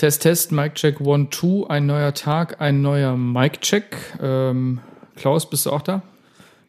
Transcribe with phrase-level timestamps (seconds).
[0.00, 3.98] Test, Test, Mic Check 1, 2, ein neuer Tag, ein neuer Mic Check.
[4.18, 4.80] Ähm,
[5.14, 6.00] Klaus, bist du auch da?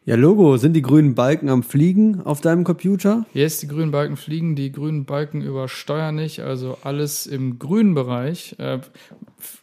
[0.04, 3.24] Ja, Logo, sind die grünen Balken am Fliegen auf deinem Computer?
[3.32, 8.54] Jetzt die grünen Balken fliegen, die grünen Balken übersteuern nicht, also alles im grünen Bereich.
[8.58, 8.80] Äh,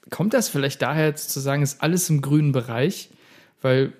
[0.10, 3.12] kommt das vielleicht daher zu sagen, ist alles im grünen Bereich,
[3.62, 3.94] weil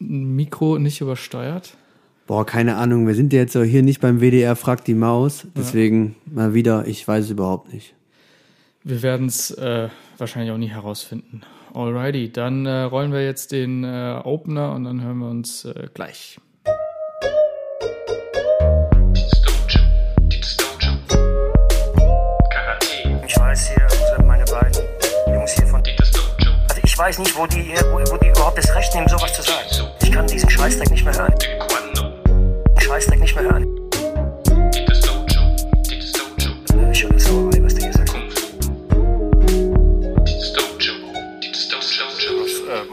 [0.00, 1.76] ein Mikro nicht übersteuert?
[2.28, 6.14] Boah, keine Ahnung, wir sind jetzt so hier nicht beim WDR Fragt die Maus, deswegen
[6.26, 6.34] ja.
[6.34, 7.96] mal wieder, ich weiß es überhaupt nicht.
[8.86, 11.40] Wir werden es äh, wahrscheinlich auch nie herausfinden.
[11.72, 15.88] Alrighty, dann äh, rollen wir jetzt den äh, Opener und dann hören wir uns äh,
[15.94, 16.38] gleich.
[23.26, 24.84] Ich weiß hier, meine beiden
[25.32, 25.82] Jungs hier von
[26.68, 29.40] Also ich weiß nicht, wo die, wo, wo die überhaupt das Recht nehmen, sowas zu
[29.40, 29.66] sagen.
[30.02, 31.34] Ich kann diesen Scheißdreck nicht mehr hören.
[32.80, 33.73] Scheißdreck nicht mehr hören.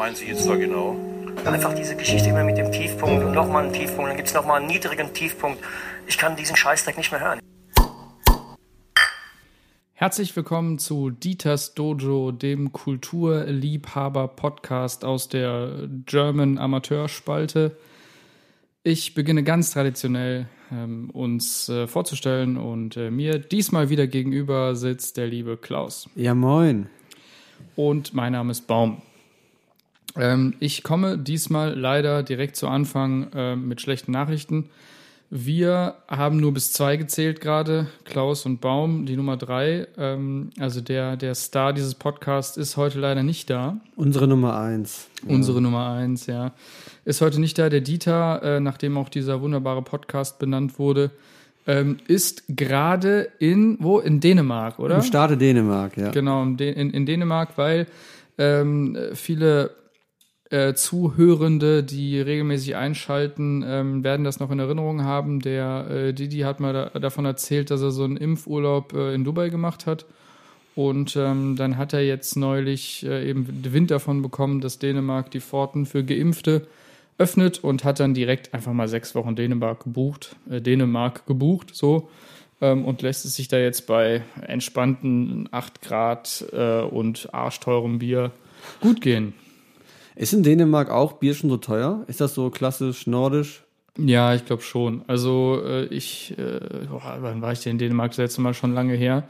[0.02, 0.98] Meinen Sie jetzt da genau?
[1.46, 4.60] Einfach diese Geschichte immer mit dem Tiefpunkt und nochmal einen Tiefpunkt, dann gibt es nochmal
[4.60, 5.64] einen niedrigen Tiefpunkt.
[6.08, 7.40] Ich kann diesen Scheißdreck nicht mehr hören.
[9.94, 17.78] Herzlich willkommen zu Dieters Dojo, dem Kulturliebhaber-Podcast aus der German Amateurspalte.
[18.82, 25.18] Ich beginne ganz traditionell ähm, uns äh, vorzustellen und äh, mir diesmal wieder gegenüber sitzt
[25.18, 26.10] der liebe Klaus.
[26.16, 26.90] Ja, moin.
[27.76, 29.04] Und mein Name ist Baum.
[30.18, 34.70] Ähm, ich komme diesmal leider direkt zu Anfang äh, mit schlechten Nachrichten.
[35.34, 39.88] Wir haben nur bis zwei gezählt gerade, Klaus und Baum, die Nummer drei.
[39.98, 43.80] Ähm, also der, der Star dieses Podcasts ist heute leider nicht da.
[43.96, 45.08] Unsere Nummer eins.
[45.26, 46.52] Unsere Nummer eins, ja.
[47.06, 47.70] Ist heute nicht da.
[47.70, 51.12] Der Dieter, äh, nachdem auch dieser wunderbare Podcast benannt wurde,
[51.66, 54.00] ähm, ist gerade in, wo?
[54.00, 54.96] In Dänemark, oder?
[54.96, 56.12] Im Staate Dänemark, ja.
[56.12, 57.88] Genau, in, in, in Dänemark, weil
[58.38, 59.72] ähm, viele
[60.52, 65.40] äh, Zuhörende, die regelmäßig einschalten, ähm, werden das noch in Erinnerung haben.
[65.40, 69.24] Der äh, Didi hat mal da, davon erzählt, dass er so einen Impfurlaub äh, in
[69.24, 70.06] Dubai gemacht hat.
[70.76, 75.42] Und ähm, dann hat er jetzt neulich äh, eben Wind davon bekommen, dass Dänemark die
[75.42, 76.68] Pforten für Geimpfte
[77.18, 82.10] öffnet und hat dann direkt einfach mal sechs Wochen Dänemark gebucht, äh, Dänemark gebucht, so
[82.62, 88.32] ähm, und lässt es sich da jetzt bei entspannten 8 Grad äh, und arschteurem Bier
[88.82, 89.34] gut gehen.
[90.16, 92.04] Ist in Dänemark auch Bier schon so teuer?
[92.08, 93.64] Ist das so klassisch nordisch?
[93.98, 95.04] Ja, ich glaube schon.
[95.08, 98.12] Also äh, ich, äh, boah, wann war ich denn in Dänemark?
[98.12, 99.24] Das letzte Mal schon lange her.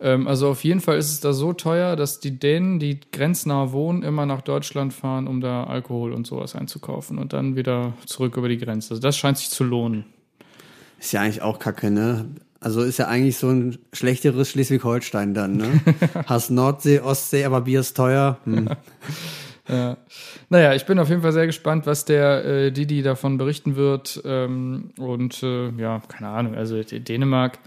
[0.00, 3.72] Ähm, also auf jeden Fall ist es da so teuer, dass die Dänen, die grenznah
[3.72, 8.36] wohnen, immer nach Deutschland fahren, um da Alkohol und sowas einzukaufen und dann wieder zurück
[8.36, 8.92] über die Grenze.
[8.92, 10.06] Also das scheint sich zu lohnen.
[10.98, 12.26] Ist ja eigentlich auch kacke, ne?
[12.60, 15.80] Also ist ja eigentlich so ein schlechteres Schleswig-Holstein dann, ne?
[16.26, 18.38] Hast Nordsee, Ostsee, aber Bier ist teuer.
[18.44, 18.70] Hm.
[19.70, 19.96] Ja.
[20.48, 24.20] Naja, ich bin auf jeden Fall sehr gespannt, was der äh, Didi davon berichten wird.
[24.24, 27.58] Ähm, und äh, ja, keine Ahnung, also Dänemark.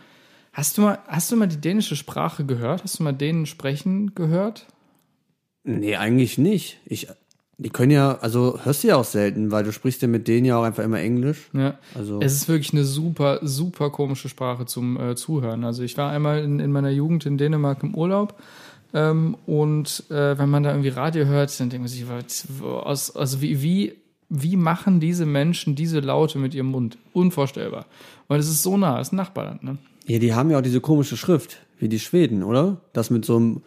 [0.52, 2.84] Hast du, mal, hast du mal die dänische Sprache gehört?
[2.84, 4.68] Hast du mal denen sprechen gehört?
[5.64, 6.80] Nee, eigentlich nicht.
[6.86, 7.08] Ich,
[7.58, 10.46] die können ja, also hörst du ja auch selten, weil du sprichst ja mit denen
[10.46, 11.50] ja auch einfach immer Englisch.
[11.54, 11.80] Ja.
[11.96, 12.20] Also.
[12.22, 15.64] Es ist wirklich eine super, super komische Sprache zum äh, Zuhören.
[15.64, 18.40] Also ich war einmal in, in meiner Jugend in Dänemark im Urlaub
[18.94, 23.42] ähm, und äh, wenn man da irgendwie Radio hört, dann denkt man sich, was, also
[23.42, 23.94] wie, wie,
[24.30, 26.98] wie machen diese Menschen diese Laute mit ihrem Mund?
[27.12, 27.86] Unvorstellbar.
[28.28, 29.78] Und es ist so nah, es ist ein Nachbarland, ne?
[30.06, 32.82] Ja, die haben ja auch diese komische Schrift, wie die Schweden, oder?
[32.92, 33.62] Das mit so einem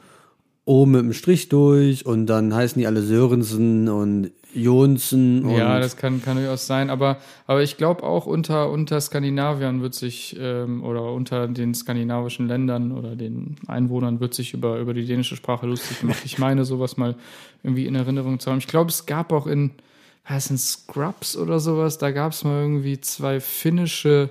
[0.64, 5.48] O mit einem Strich durch und dann heißen die alle Sörensen und Jonsen.
[5.50, 9.94] ja, das kann, kann durchaus sein, aber, aber ich glaube auch unter, unter Skandinaviern wird
[9.94, 15.06] sich ähm, oder unter den skandinavischen Ländern oder den Einwohnern wird sich über, über die
[15.06, 16.22] dänische Sprache lustig gemacht.
[16.24, 17.14] Ich meine, sowas mal
[17.62, 18.58] irgendwie in Erinnerung zu haben.
[18.58, 19.72] Ich glaube, es gab auch in,
[20.28, 24.30] was in Scrubs oder sowas, da gab es mal irgendwie zwei finnische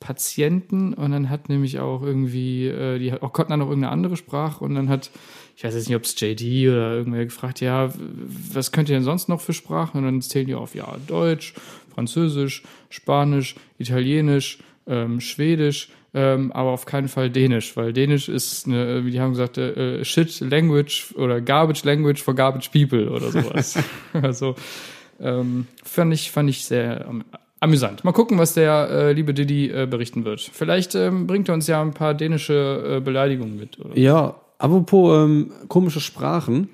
[0.00, 4.16] Patienten und dann hat nämlich auch irgendwie, äh, die auch konnten dann noch irgendeine andere
[4.16, 5.10] Sprache und dann hat,
[5.56, 7.90] ich weiß jetzt nicht, ob es JD oder irgendwer gefragt, ja,
[8.52, 9.98] was könnt ihr denn sonst noch für Sprachen?
[9.98, 11.54] Und dann zählen die auf, ja, Deutsch,
[11.94, 19.04] Französisch, Spanisch, Italienisch, ähm, Schwedisch, ähm, aber auf keinen Fall Dänisch, weil Dänisch ist eine,
[19.06, 23.78] wie die haben gesagt, äh, Shit Language oder Garbage Language for Garbage People oder sowas.
[24.12, 24.56] also
[25.20, 27.06] ähm, fand ich fand ich sehr
[27.60, 28.04] amüsant.
[28.04, 30.40] Mal gucken, was der äh, liebe Didi äh, berichten wird.
[30.40, 33.78] Vielleicht ähm, bringt er uns ja ein paar dänische äh, Beleidigungen mit.
[33.78, 33.96] Oder?
[33.98, 36.68] Ja, apropos ähm, komische Sprachen.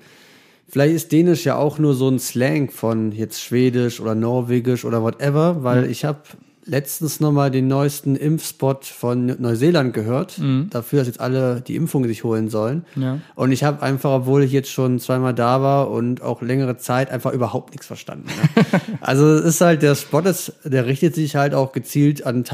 [0.67, 5.03] Vielleicht ist Dänisch ja auch nur so ein Slang von jetzt Schwedisch oder Norwegisch oder
[5.03, 5.91] whatever, weil mhm.
[5.91, 6.21] ich habe
[6.65, 10.39] letztens nochmal den neuesten Impfspot von Neuseeland gehört,
[10.69, 12.85] dafür, dass jetzt alle die Impfung sich holen sollen.
[12.95, 13.19] Ja.
[13.35, 17.11] Und ich habe einfach, obwohl ich jetzt schon zweimal da war und auch längere Zeit,
[17.11, 18.27] einfach überhaupt nichts verstanden.
[18.27, 18.65] Ne?
[19.01, 22.45] also es ist halt, der Spot ist, der richtet sich halt auch gezielt an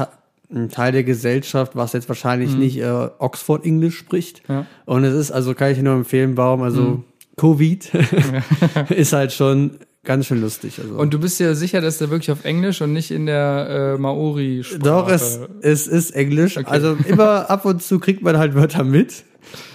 [0.50, 4.42] einen Teil der Gesellschaft, was jetzt wahrscheinlich nicht äh, Oxford Englisch spricht.
[4.48, 4.66] Ja.
[4.84, 7.04] Und es ist, also kann ich nur empfehlen, Baum, also
[7.36, 7.90] Covid
[8.90, 10.78] ist halt schon ganz schön lustig.
[10.78, 10.94] Also.
[10.94, 14.00] Und du bist ja sicher, dass der wirklich auf Englisch und nicht in der äh,
[14.00, 14.80] Maori-Sprache.
[14.80, 16.56] Doch, es, es ist Englisch.
[16.58, 19.24] Also immer ab und zu kriegt man halt Wörter mit.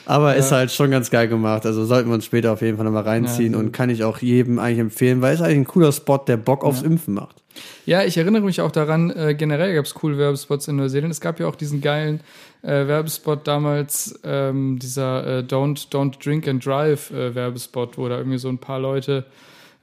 [0.06, 1.66] Aber ist halt schon ganz geil gemacht.
[1.66, 4.20] Also sollten wir uns später auf jeden Fall nochmal reinziehen Ja, und kann ich auch
[4.20, 7.42] jedem eigentlich empfehlen, weil es eigentlich ein cooler Spot, der Bock aufs Impfen macht.
[7.86, 11.12] Ja, ich erinnere mich auch daran, äh, generell gab es coole Werbespots in Neuseeland.
[11.12, 12.20] Es gab ja auch diesen geilen
[12.62, 18.18] äh, Werbespot damals, ähm, dieser äh, Don't, Don't Drink and Drive äh, Werbespot, wo da
[18.18, 19.26] irgendwie so ein paar Leute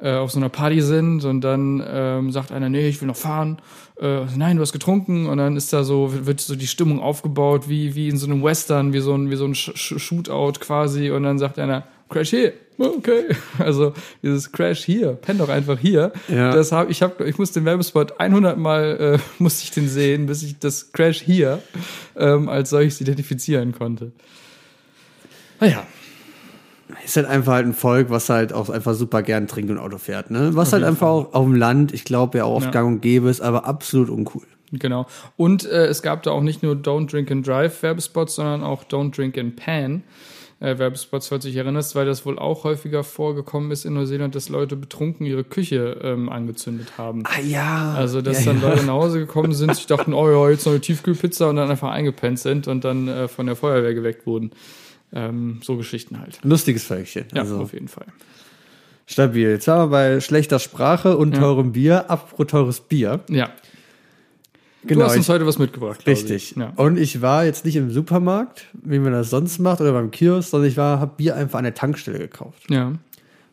[0.02, 3.16] äh, auf so einer Party sind und dann ähm, sagt einer, nee, ich will noch
[3.16, 3.62] fahren.
[4.00, 7.68] Äh, nein, du hast getrunken und dann ist da so, wird so die Stimmung aufgebaut,
[7.68, 10.58] wie, wie in so einem Western, wie so ein, wie so ein Sh Sh Shootout
[10.60, 12.52] quasi und dann sagt einer, Crash hier.
[12.78, 13.28] Okay.
[13.58, 16.12] Also dieses Crash hier, penn doch einfach hier.
[16.28, 16.52] Ja.
[16.52, 20.26] Das hab, ich hab, ich muss den Werbespot 100 Mal äh, musste ich den sehen,
[20.26, 21.62] bis ich das Crash hier
[22.16, 24.12] ähm, als solches identifizieren konnte.
[25.60, 25.86] Naja,
[27.04, 29.98] Ist halt einfach halt ein Volk, was halt auch einfach super gern trinkt und Auto
[29.98, 30.50] fährt, ne?
[30.54, 32.70] Was halt einfach auch auf dem Land, ich glaube ja auch auf Ja.
[32.70, 34.42] Gang und Gäbe ist, aber absolut uncool.
[34.72, 35.06] genau.
[35.36, 38.84] Und äh, es gab da auch nicht nur Don't Drink and Drive Werbespots, sondern auch
[38.84, 40.02] Don't Drink and Pan.
[40.60, 44.36] Äh, Werbespots, falls du dich erinnerst, weil das wohl auch häufiger vorgekommen ist in Neuseeland,
[44.36, 47.24] dass Leute betrunken ihre Küche ähm, angezündet haben.
[47.26, 47.94] Ah ja.
[47.96, 48.68] Also, dass ja, dann ja.
[48.68, 51.68] Leute nach Hause gekommen sind, sich dachten, oh ja, jetzt noch eine Tiefkühlpizza und dann
[51.68, 54.52] einfach eingepennt sind und dann äh, von der Feuerwehr geweckt wurden.
[55.12, 56.38] Ähm, so Geschichten halt.
[56.42, 57.26] Lustiges Völkchen.
[57.34, 58.06] Ja, also auf jeden Fall.
[59.06, 59.50] stabil.
[59.50, 62.10] Jetzt waren wir bei schlechter Sprache und teurem Bier.
[62.10, 63.20] Apropos teures Bier.
[63.28, 63.50] Ja.
[64.84, 65.00] Genau.
[65.00, 66.06] du hast uns heute was mitgebracht.
[66.06, 66.52] Richtig.
[66.52, 66.56] Ich.
[66.56, 66.72] Ja.
[66.76, 70.50] Und ich war jetzt nicht im Supermarkt, wie man das sonst macht, oder beim Kiosk,
[70.50, 72.68] sondern ich war, habe Bier einfach an der Tankstelle gekauft.
[72.68, 72.92] ja.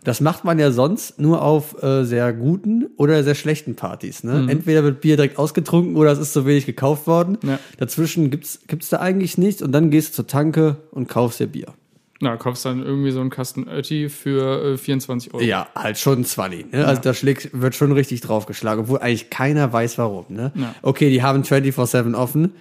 [0.03, 4.23] Das macht man ja sonst nur auf äh, sehr guten oder sehr schlechten Partys.
[4.23, 4.43] Ne?
[4.43, 4.49] Mhm.
[4.49, 7.37] Entweder wird Bier direkt ausgetrunken oder es ist zu wenig gekauft worden.
[7.43, 7.59] Ja.
[7.77, 11.47] Dazwischen gibt's gibt's da eigentlich nichts und dann gehst du zur Tanke und kaufst dir
[11.47, 11.73] Bier.
[12.21, 15.43] Na, kaufst dann irgendwie so einen Kasten Ötti für äh, 24 Euro.
[15.43, 16.71] Ja, halt schon 20.
[16.73, 16.85] Ne?
[16.85, 20.25] Also da schlägt, wird schon richtig draufgeschlagen, obwohl eigentlich keiner weiß warum.
[20.29, 20.51] Ne?
[20.55, 20.75] Ja.
[20.81, 22.53] Okay, die haben 24-7 offen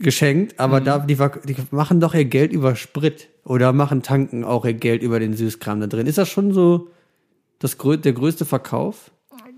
[0.00, 0.58] geschenkt, Mhm.
[0.58, 1.16] aber da, die,
[1.46, 5.34] die machen doch ihr Geld über Sprit oder machen Tanken auch ihr Geld über den
[5.34, 6.06] Süßkram da drin.
[6.06, 6.90] Ist das schon so
[7.58, 9.10] das, der größte Verkauf?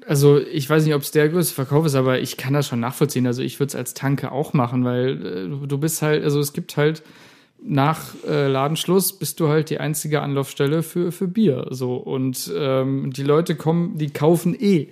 [0.07, 2.81] Also ich weiß nicht, ob es der größte Verkauf ist, aber ich kann das schon
[2.81, 3.27] nachvollziehen.
[3.27, 6.53] Also ich würde es als Tanke auch machen, weil äh, du bist halt, also es
[6.53, 7.03] gibt halt
[7.63, 11.67] nach äh, Ladenschluss bist du halt die einzige Anlaufstelle für, für Bier.
[11.71, 14.89] So und ähm, die Leute kommen, die kaufen eh.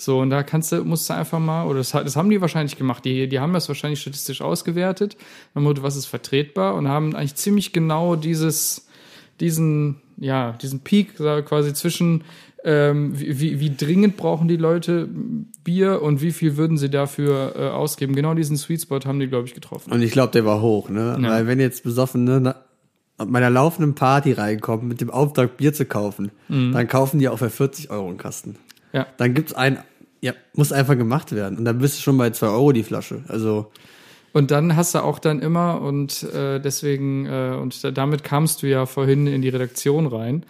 [0.00, 2.76] So, und da kannst du, musst du einfach mal, oder das, das haben die wahrscheinlich
[2.76, 5.16] gemacht, die, die haben das wahrscheinlich statistisch ausgewertet,
[5.54, 8.88] haben gesagt, was ist vertretbar und haben eigentlich ziemlich genau dieses,
[9.40, 12.24] diesen, ja, diesen Peak quasi zwischen
[12.64, 15.08] ähm, wie, wie, dringend brauchen die Leute
[15.64, 18.14] Bier und wie viel würden sie dafür äh, ausgeben.
[18.14, 19.92] Genau diesen Sweet Spot haben die, glaube ich, getroffen.
[19.92, 21.18] Und ich glaube, der war hoch, ne?
[21.20, 21.30] Ja.
[21.30, 22.56] Weil wenn jetzt Besoffene na,
[23.16, 26.72] auf meiner laufenden Party reinkommen mit dem Auftrag, Bier zu kaufen, Mhm.
[26.72, 28.56] dann kaufen die auch für 40 Euro einen Kasten.
[28.92, 29.06] Ja.
[29.18, 29.78] Dann gibt's ein,
[30.20, 31.58] ja, muss einfach gemacht werden.
[31.58, 33.22] Und dann bist du schon bei 2 Euro die Flasche.
[33.28, 33.70] Also,
[34.32, 38.62] Und dann hast du auch dann immer, und äh, deswegen, äh, und da, damit kamst
[38.62, 40.44] du ja vorhin in die Redaktion rein,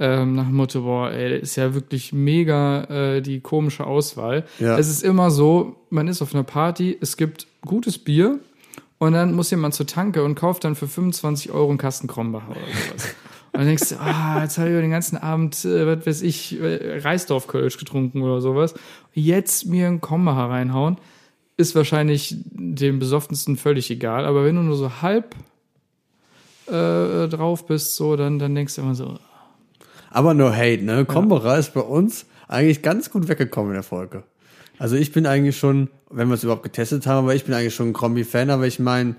[0.00, 4.44] ähm, nach dem Motto, boah, ey, ist ja wirklich mega äh, die komische Auswahl.
[4.60, 4.78] Ja.
[4.78, 8.38] Es ist immer so, man ist auf einer Party, es gibt gutes Bier
[8.98, 12.50] und dann muss jemand zur Tanke und kauft dann für 25 Euro einen Kasten Krombacher
[12.50, 13.14] oder sowas.
[13.58, 16.60] Und dann denkst du, ah, jetzt habe ich den ganzen Abend, äh, was weiß ich,
[16.60, 18.72] äh, Reisdorf-Kölsch getrunken oder sowas.
[19.14, 20.96] Jetzt mir einen Krombacher reinhauen,
[21.56, 24.26] ist wahrscheinlich dem Besoffensten völlig egal.
[24.26, 25.34] Aber wenn du nur so halb
[26.66, 29.18] äh, drauf bist, so, dann, dann denkst du immer so,
[30.10, 31.04] aber no hate, ne?
[31.04, 34.22] Komberer ist bei uns eigentlich ganz gut weggekommen in der Folge.
[34.78, 37.74] Also ich bin eigentlich schon, wenn wir es überhaupt getestet haben, aber ich bin eigentlich
[37.74, 39.16] schon ein Kombi-Fan, aber ich meine,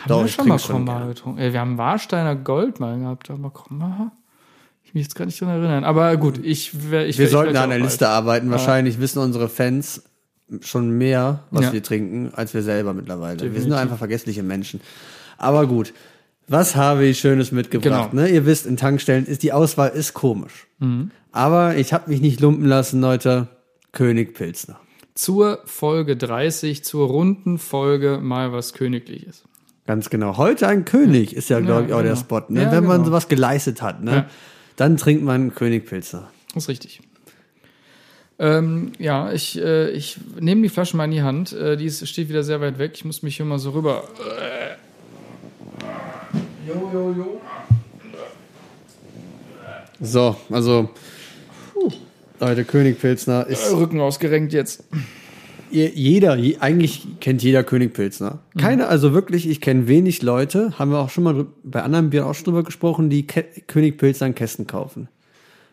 [0.00, 1.40] haben doch, wir schon mal Krombacher getrunken?
[1.40, 4.12] Äh, wir haben Warsteiner Gold mal gehabt, aber Krombacher?
[4.84, 5.84] Ich mich jetzt gar nicht dran erinnern.
[5.84, 7.78] Aber gut, ich wär, ich Wir ich sollten an der.
[7.78, 8.50] Liste arbeiten.
[8.50, 10.02] Wahrscheinlich wissen unsere Fans
[10.62, 11.72] schon mehr, was Ja.
[11.74, 13.34] wir trinken, als wir selber mittlerweile.
[13.34, 13.68] Wir sind Definitiv.
[13.70, 14.80] nur einfach vergessliche Menschen.
[15.36, 15.92] Aber gut.
[16.50, 18.12] Was habe ich Schönes mitgebracht?
[18.12, 18.22] Genau.
[18.22, 18.30] Ne?
[18.30, 20.66] Ihr wisst, in Tankstellen ist die Auswahl ist komisch.
[20.78, 21.10] Mhm.
[21.32, 23.48] Aber ich habe mich nicht lumpen lassen, Leute.
[23.92, 24.80] König Pilsner.
[25.14, 29.44] Zur Folge 30, zur runden Folge mal was Königliches.
[29.88, 30.36] Ganz genau.
[30.36, 32.20] Heute ein König ist ja, glaube ich, auch der genau.
[32.20, 32.42] Spot.
[32.50, 32.70] Ne?
[32.70, 33.04] Wenn man genau.
[33.06, 34.26] sowas geleistet hat, ne?
[34.76, 36.28] Dann trinkt man König Pilsner.
[36.52, 37.00] Das ist richtig.
[38.38, 41.54] Ähm, ja, ich, äh, ich nehme die Flasche mal in die Hand.
[41.54, 42.92] Äh, die ist, steht wieder sehr weit weg.
[42.96, 44.04] Ich muss mich hier mal so rüber.
[46.66, 47.40] Jo, jo, jo.
[50.02, 50.90] So, also.
[52.38, 53.72] Leute, König Pilsner ist.
[53.72, 54.84] Rücken ausgerenkt jetzt.
[55.70, 58.38] Je- Jeder, je, eigentlich kennt jeder König Pilsner.
[58.56, 62.26] Keine, also wirklich, ich kenne wenig Leute, haben wir auch schon mal bei anderen Bieren
[62.26, 65.08] auch schon drüber gesprochen, die Ke König Pilsner in Kästen kaufen.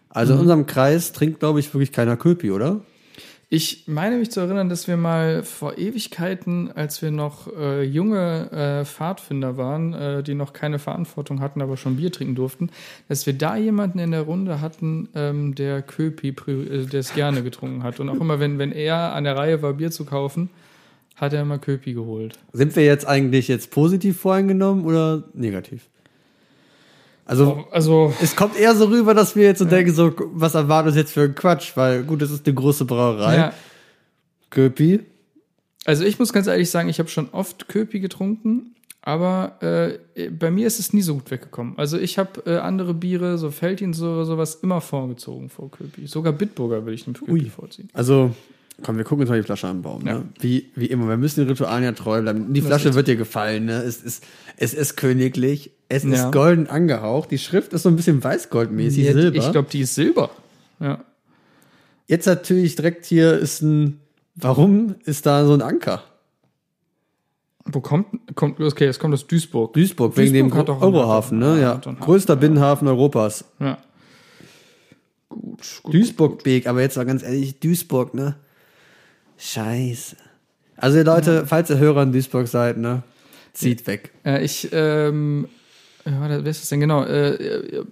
[0.10, 2.82] Also in unserem Kreis trinkt, glaube ich, wirklich keiner Köpi, oder?
[3.56, 8.52] Ich meine mich zu erinnern, dass wir mal vor Ewigkeiten, als wir noch äh, junge
[8.52, 12.70] äh, Pfadfinder waren, äh, die noch keine Verantwortung hatten, aber schon Bier trinken durften,
[13.08, 17.44] dass wir da jemanden in der Runde hatten, ähm, der Köpi, äh, der es gerne
[17.44, 18.02] getrunken hat.
[18.02, 20.50] Und auch immer, wenn, wenn er an der Reihe war, Bier zu kaufen,
[21.16, 22.38] hat er immer Köpi geholt.
[22.52, 25.88] Sind wir jetzt eigentlich jetzt positiv voreingenommen oder negativ?
[27.26, 30.90] Also, Also, es kommt eher so rüber, dass wir jetzt so denken, so, was erwartet
[30.90, 31.72] uns jetzt für ein Quatsch?
[31.76, 33.36] Weil, gut, das ist eine große Brauerei.
[33.36, 33.54] ja,
[34.50, 35.02] Köpi.
[35.86, 40.50] Also ich muss ganz ehrlich sagen, ich habe schon oft Köpi getrunken, aber äh, bei
[40.50, 41.74] mir ist es nie so gut weggekommen.
[41.78, 46.08] Also ich habe äh, andere Biere, so Feldins oder sowas, immer vorgezogen vor Köpi.
[46.08, 47.50] Sogar Bitburger würde ich dem Köpi Ui.
[47.50, 47.90] vorziehen.
[47.94, 48.32] Also,
[48.82, 50.04] komm, wir gucken uns mal die Flasche an, Baum.
[50.04, 50.10] Ne?
[50.10, 50.24] Ja.
[50.40, 52.52] Wie, wie immer, wir müssen den Ritualen ja treu bleiben.
[52.52, 53.84] Die Flasche wird dir gefallen, ne?
[53.84, 54.24] Es ist,
[54.58, 56.14] es ist königlich, es Ja.
[56.14, 57.32] ist golden angehaucht.
[57.32, 59.38] Die Schrift ist so ein bisschen weißgoldmäßig, Ja, Silber.
[59.38, 60.30] Ich glaube, die ist Silber.
[60.80, 61.04] Ja.
[62.08, 64.00] Jetzt natürlich direkt hier ist ein,
[64.36, 66.04] warum ist da so ein Anker?
[67.66, 69.74] Wo kommt, kommt, okay, es kommt aus Duisburg.
[69.74, 71.66] Duisburg, wegen dem Duisburg einen Eurohafen, ne?
[71.66, 71.94] Hafen.
[71.96, 72.00] Ja.
[72.00, 73.46] Größter Binnenhafen Europas.
[73.60, 73.80] Ja.
[75.30, 75.94] Gut, gut.
[75.94, 78.36] Duisburg-Beek, aber jetzt mal ganz ehrlich, Duisburg, ne?
[79.38, 80.16] Scheiße.
[80.78, 83.02] Also Leute, falls ihr Hörer in Duisburg seid, ne?
[83.54, 84.12] Zieht weg.
[84.26, 85.48] Äh, ich, ähm,
[86.06, 87.04] ja, wer ist das denn genau?
[87.04, 87.84] Äh, äh,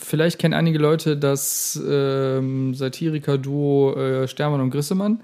[0.00, 5.22] vielleicht kennen einige Leute das ähm, Satiriker-Duo äh, Stermann und Grissemann.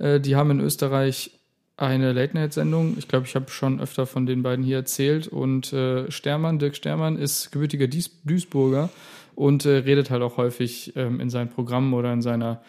[0.00, 1.40] Die haben in Österreich
[1.76, 2.94] eine Late-Night-Sendung.
[2.98, 5.26] Ich glaube, ich habe schon öfter von den beiden hier erzählt.
[5.26, 5.74] Und
[6.08, 8.90] Stermann, Dirk Stermann, ist gebürtiger Duisburger
[9.34, 12.62] und redet halt auch häufig ähm, in seinen Programmen oder in seiner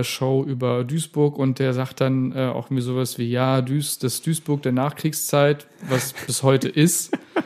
[0.00, 4.62] Show über Duisburg und der sagt dann auch mir sowas wie, ja, Duis, das Duisburg
[4.62, 7.12] der Nachkriegszeit, was bis heute ist,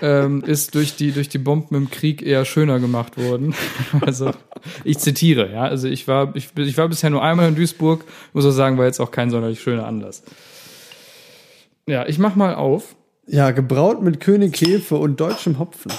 [0.00, 3.54] ähm, ist durch die, durch die Bomben im Krieg eher schöner gemacht worden.
[4.00, 4.32] Also
[4.84, 8.44] ich zitiere, ja, also ich war, ich, ich war bisher nur einmal in Duisburg, muss
[8.44, 10.22] auch sagen, war jetzt auch kein sonderlich schöner Anlass.
[11.86, 12.96] Ja, ich mach mal auf.
[13.26, 15.92] Ja, gebraut mit König Hefe und deutschem Hopfen.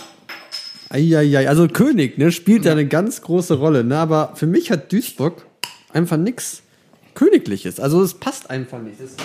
[0.90, 4.92] Eieiei, also König, ne, spielt ja eine ganz große Rolle, ne, aber für mich hat
[4.92, 5.46] Duisburg
[5.94, 6.64] einfach nix
[7.14, 7.80] Königliches.
[7.80, 9.00] Also es passt einfach nicht.
[9.00, 9.16] Das,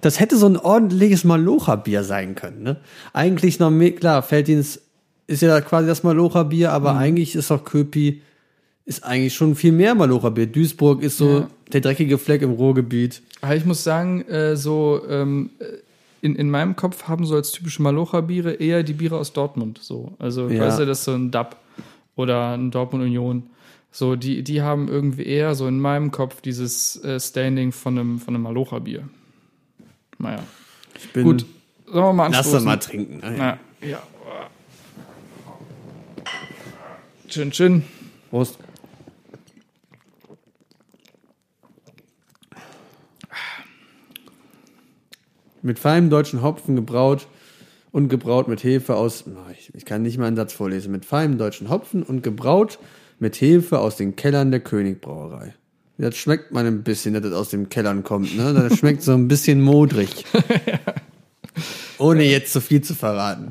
[0.00, 2.76] das hätte so ein ordentliches Malocha-Bier sein können, ne?
[3.12, 4.80] Eigentlich noch mehr, klar, Feldins
[5.26, 8.22] ist ja quasi das Malocha-Bier, aber eigentlich ist auch Köpi,
[8.86, 10.46] ist eigentlich schon viel mehr Malocha-Bier.
[10.46, 11.48] Duisburg ist so Ja.
[11.72, 13.22] der dreckige Fleck im Ruhrgebiet.
[13.42, 15.50] Aber ich muss sagen, äh, so ähm,
[16.22, 19.78] in, in meinem Kopf haben so als typische Malocha-Biere eher die Biere aus Dortmund.
[19.82, 20.12] So.
[20.18, 20.60] Also, Ja.
[20.64, 21.56] weißt du, das ist so ein DAP
[22.16, 23.44] oder ein Dortmund Union.
[23.92, 28.18] So, die, die haben irgendwie eher so in meinem Kopf dieses äh, Standing von einem,
[28.18, 29.02] von einem Malocha-Bier.
[30.18, 30.42] Naja.
[30.96, 31.46] Ich bin, Gut.
[31.86, 32.58] Sollen wir mal Lass anstoßen?
[32.58, 33.18] doch mal trinken.
[33.18, 33.34] ne?
[33.38, 34.02] Na, ja.
[37.28, 37.84] Chin, chin.
[38.30, 38.58] Prost.
[45.62, 47.26] Mit feinem deutschen Hopfen gebraut
[47.90, 49.24] und gebraut mit Hefe aus.
[49.52, 50.92] Ich, ich kann nicht mal einen Satz vorlesen.
[50.92, 52.78] Mit feinem deutschen Hopfen und gebraut
[53.18, 55.54] mit Hefe aus den Kellern der Königbrauerei.
[55.98, 58.36] Das schmeckt man ein bisschen, dass das aus den Kellern kommt.
[58.36, 58.54] Ne?
[58.54, 60.24] Das schmeckt so ein bisschen modrig.
[61.98, 63.50] Ohne jetzt zu viel zu verraten.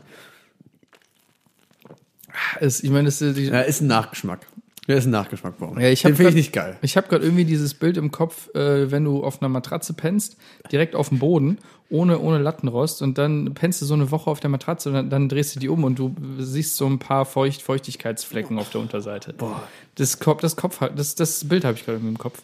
[2.62, 4.48] Es, ich meine, das ist Ja, ist ein Nachgeschmack.
[4.88, 5.56] Ja, ist ein Nachgeschmack.
[5.60, 5.78] Warum?
[5.80, 6.78] Ja, ich Den finde ich nicht geil.
[6.82, 10.38] Ich habe gerade irgendwie dieses Bild im Kopf, äh, wenn du auf einer Matratze pennst,
[10.72, 11.58] direkt auf dem Boden,
[11.90, 15.10] ohne, ohne Lattenrost und dann pennst du so eine Woche auf der Matratze und dann,
[15.10, 18.80] dann drehst du die um und du siehst so ein paar Feucht, Feuchtigkeitsflecken auf der
[18.80, 19.34] Unterseite.
[19.34, 19.62] Boah.
[19.96, 22.42] Das, Kopf, das, Kopf, das, das Bild habe ich gerade irgendwie im Kopf.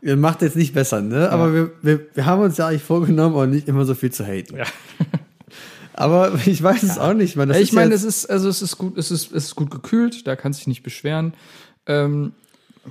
[0.00, 1.30] Ihr macht jetzt nicht besser, ne?
[1.30, 4.26] Aber wir, wir, wir haben uns ja eigentlich vorgenommen, auch nicht immer so viel zu
[4.26, 4.56] haten.
[4.56, 4.64] Ja.
[5.94, 7.50] Aber ich weiß es auch nicht, man.
[7.54, 10.26] Ich meine, ja es ist, also es ist gut, es ist, es ist gut gekühlt,
[10.26, 11.34] da kannst du dich nicht beschweren.
[11.86, 12.32] Ähm,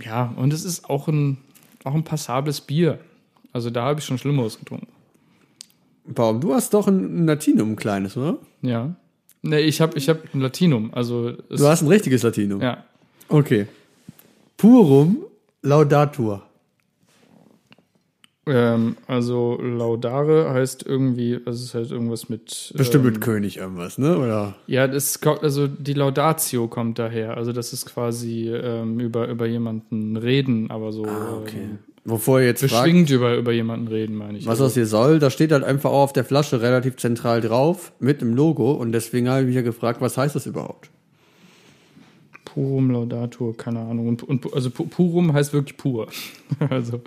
[0.03, 1.37] ja, und es ist auch ein,
[1.83, 2.99] auch ein passables Bier.
[3.53, 4.87] Also da habe ich schon Schlimmeres getrunken.
[6.05, 8.37] Baum, du hast doch ein Latinum, ein kleines, oder?
[8.61, 8.95] Ja.
[9.43, 10.93] Nee, ich habe ich hab ein Latinum.
[10.93, 12.61] Also Du hast ein richtiges Latinum.
[12.61, 12.83] ja.
[13.27, 13.67] Okay.
[14.57, 15.17] Purum
[15.61, 16.43] Laudatur.
[18.47, 22.73] Ähm, also Laudare heißt irgendwie, also es ist halt irgendwas mit.
[22.75, 24.17] Bestimmt ähm, mit König irgendwas, ne?
[24.17, 24.55] Oder?
[24.65, 27.37] Ja, das kommt, also die Laudatio kommt daher.
[27.37, 31.57] Also das ist quasi ähm, über, über jemanden reden, aber so Ah, okay.
[31.61, 34.45] ähm, Wovor ihr jetzt fragt, beschwingt über, über jemanden reden, meine ich.
[34.47, 37.41] was also, das hier soll, da steht halt einfach auch auf der Flasche relativ zentral
[37.41, 40.89] drauf mit dem Logo und deswegen habe ich mich ja gefragt, was heißt das überhaupt?
[42.43, 44.07] Purum Laudatur, keine Ahnung.
[44.07, 46.07] Und, und also pu- Purum heißt wirklich pur.
[46.71, 47.01] also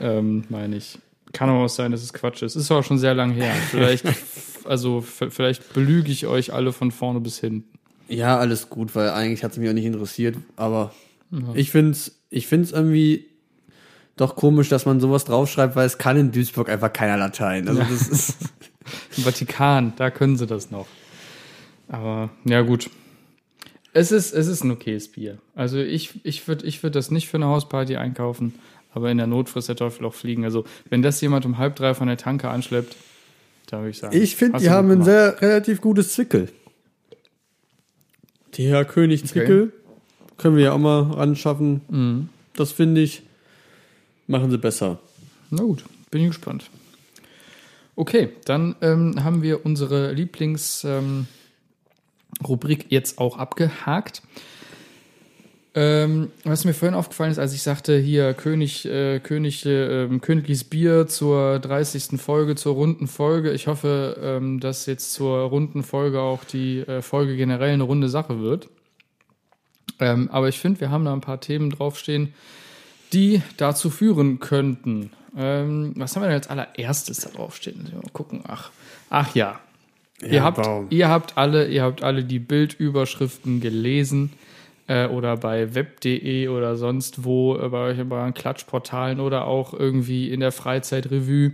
[0.00, 0.98] ähm, meine ich.
[1.32, 2.56] Kann aber auch sein, dass es Quatsch ist.
[2.56, 3.54] Ist auch schon sehr lang her.
[3.70, 4.04] Vielleicht,
[4.64, 7.78] also vielleicht belüge ich euch alle von vorne bis hinten.
[8.08, 10.92] Ja, alles gut, weil eigentlich hat es mich auch nicht interessiert, aber
[11.54, 13.26] ich finde es ich find's irgendwie
[14.16, 17.68] doch komisch, dass man sowas draufschreibt, weil es kann in Duisburg einfach keiner Latein.
[17.68, 18.36] Also das ist,
[19.16, 20.86] Im Vatikan, da können sie das noch.
[21.88, 22.90] Aber ja gut.
[23.94, 25.38] Es ist, es ist ein okayes Bier.
[25.54, 28.54] Also ich, ich würde ich würd das nicht für eine Hausparty einkaufen,
[28.92, 30.44] aber in der Not frisst der Teufel auch fliegen.
[30.44, 32.96] Also wenn das jemand um halb drei von der Tanke anschleppt,
[33.66, 34.16] da würde ich sagen.
[34.16, 36.48] ich finde, die haben ein sehr relativ gutes Zwickel.
[38.52, 39.72] TH König Zwickel.
[40.36, 42.28] Können wir ja auch mal ranschaffen.
[42.54, 43.22] Das finde ich,
[44.26, 44.98] machen sie besser.
[45.50, 46.68] Na gut, bin ich gespannt.
[47.94, 51.26] Okay, dann ähm, haben wir unsere Lieblingsrubrik
[52.44, 54.22] ähm, jetzt auch abgehakt.
[55.74, 60.64] Ähm, was mir vorhin aufgefallen ist, als ich sagte, hier König, äh, König, äh, königliches
[60.64, 62.20] Bier zur 30.
[62.20, 63.52] Folge, zur runden Folge.
[63.52, 68.10] Ich hoffe, ähm, dass jetzt zur runden Folge auch die äh, Folge generell eine runde
[68.10, 68.68] Sache wird.
[69.98, 72.34] Ähm, aber ich finde, wir haben da ein paar Themen draufstehen,
[73.14, 75.10] die dazu führen könnten.
[75.34, 77.88] Ähm, was haben wir denn als allererstes da draufstehen?
[77.94, 78.42] Mal gucken.
[78.46, 78.70] Ach,
[79.08, 79.58] ach ja.
[80.20, 80.88] ihr, habt, Baum.
[80.90, 84.32] ihr habt alle, ihr habt alle die Bildüberschriften gelesen
[84.86, 89.74] äh, oder bei web.de oder sonst wo äh, bei euch bei euren Klatschportalen oder auch
[89.74, 91.52] irgendwie in der Freizeitrevue.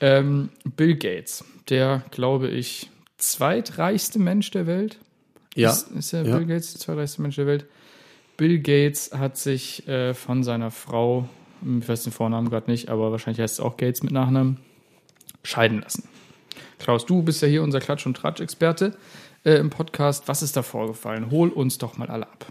[0.00, 4.98] Ähm, Bill Gates, der glaube ich zweitreichste Mensch der Welt.
[5.54, 5.70] Ja.
[5.70, 6.36] Ist, ist der Ja.
[6.36, 7.66] Bill Gates der zweitreichste Mensch der Welt?
[8.36, 11.28] Bill Gates hat sich äh, von seiner Frau,
[11.80, 14.58] ich weiß den Vornamen gerade nicht, aber wahrscheinlich heißt es auch Gates mit Nachnamen,
[15.44, 16.08] scheiden lassen.
[16.82, 18.94] Klaus, du bist ja hier unser Klatsch- und Tratsch-Experte
[19.44, 20.24] äh, im Podcast.
[20.26, 21.30] Was ist da vorgefallen?
[21.30, 22.46] Hol uns doch mal alle ab.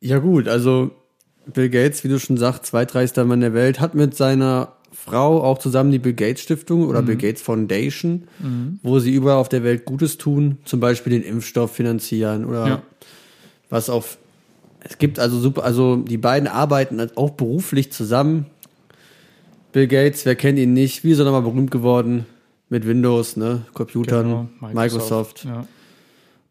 [0.00, 0.90] Ja gut, also
[1.46, 5.56] Bill Gates, wie du schon sagst, zweitreichster Mann der Welt, hat mit seiner Frau auch
[5.58, 8.28] zusammen die Bill Gates Stiftung oder Bill Gates Foundation,
[8.82, 12.82] wo sie überall auf der Welt Gutes tun, zum Beispiel den Impfstoff finanzieren oder Ja.
[13.70, 14.18] was auf.
[14.80, 18.46] Es gibt also super, also die beiden arbeiten auch beruflich zusammen.
[19.72, 21.02] Bill Gates, wer kennt ihn nicht?
[21.04, 22.26] Wie ist er nochmal berühmt geworden?
[22.68, 23.66] Mit Windows, ne?
[23.74, 25.44] Computern, Genau, Microsoft.
[25.44, 25.66] Ja.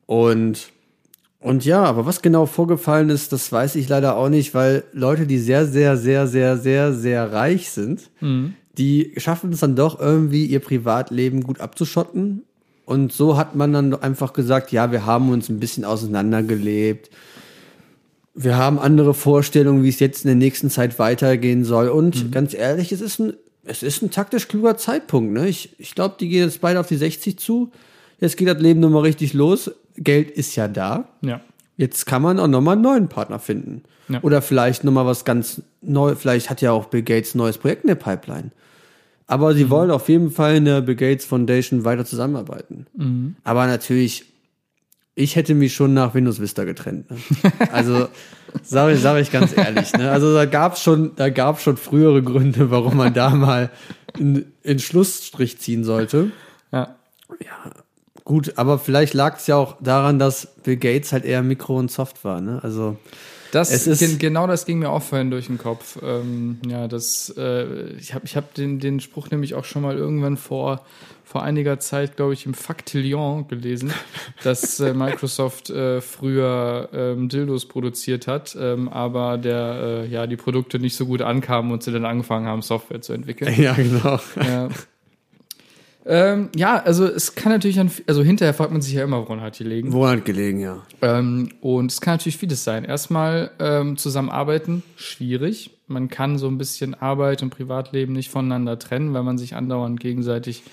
[0.06, 0.70] Und,
[1.40, 5.26] und ja, aber was genau vorgefallen ist, das weiß ich leider auch nicht, weil Leute,
[5.26, 8.10] die sehr, sehr, sehr, sehr, sehr, sehr reich sind,
[8.78, 12.44] die schaffen es dann doch irgendwie, ihr Privatleben gut abzuschotten.
[12.86, 17.10] Und so hat man dann einfach gesagt, ja, wir haben uns ein bisschen auseinandergelebt.
[18.36, 21.88] Wir haben andere Vorstellungen, wie es jetzt in der nächsten Zeit weitergehen soll.
[21.88, 23.34] Und ganz ehrlich, es ist ein,
[23.66, 25.34] es ist ein taktisch kluger Zeitpunkt.
[25.34, 25.48] Ne?
[25.48, 27.72] Ich, ich glaube, die gehen jetzt beide auf die 60 zu.
[28.20, 29.72] Jetzt geht das Leben nochmal richtig los.
[29.96, 31.08] Geld ist ja da.
[31.22, 31.42] ja.
[31.76, 33.82] Jetzt kann man auch nochmal einen neuen Partner finden.
[34.08, 34.22] Ja.
[34.22, 36.14] Oder vielleicht nochmal was ganz neu.
[36.14, 38.52] Vielleicht hat ja auch Bill Gates ein neues Projekt in der Pipeline.
[39.26, 42.86] Aber sie wollen auf jeden Fall in der Bill Gates Foundation weiter zusammenarbeiten.
[43.44, 44.26] Aber natürlich,
[45.16, 47.10] ich hätte mich schon nach Windows Vista getrennt.
[47.10, 47.18] Ne?
[47.72, 48.08] Also
[48.62, 49.94] sage ich, sag ich ganz ehrlich.
[49.94, 50.12] Ne?
[50.12, 53.72] Also da gab es schon, da gab's schon frühere Gründe, warum man da mal
[54.18, 56.32] in, in Schlussstrich ziehen sollte.
[57.40, 57.72] ja.
[58.26, 61.92] Gut, aber vielleicht lag es ja auch daran, dass Bill Gates halt eher Mikro und
[61.92, 62.40] Soft war.
[62.40, 62.60] Ne?
[62.64, 62.98] Also
[63.54, 66.00] Das, Es ist- gen- genau das ging mir auch vorhin durch den Kopf.
[66.04, 69.96] Ähm, ja, das, äh, ich habe ich hab den, den Spruch nämlich auch schon mal
[69.96, 70.82] irgendwann vor,
[71.24, 73.94] vor einiger Zeit, glaube ich, im Factillon gelesen,
[74.44, 80.36] dass äh, Microsoft äh, früher ähm, Dildos produziert hat, ähm, aber der, äh, ja, die
[80.38, 83.54] Produkte nicht so gut ankamen und sie dann angefangen haben, Software zu entwickeln.
[83.62, 84.20] ja, genau.
[84.44, 84.70] Ja.
[86.06, 89.42] Ähm, ja, also es kann natürlich, an, also hinterher fragt man sich ja immer, woran
[89.42, 89.94] hat die liegen.
[89.94, 90.84] Woran hat gelegen, ja.
[91.02, 92.84] Ähm, und es kann natürlich vieles sein.
[92.84, 95.72] Erstmal ähm, zusammenarbeiten, schwierig.
[95.88, 100.00] Man kann so ein bisschen Arbeit und Privatleben nicht voneinander trennen, weil man sich andauernd
[100.00, 100.64] gegenseitig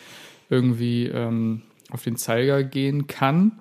[0.49, 3.53] irgendwie ähm, auf den Zeiger gehen kann.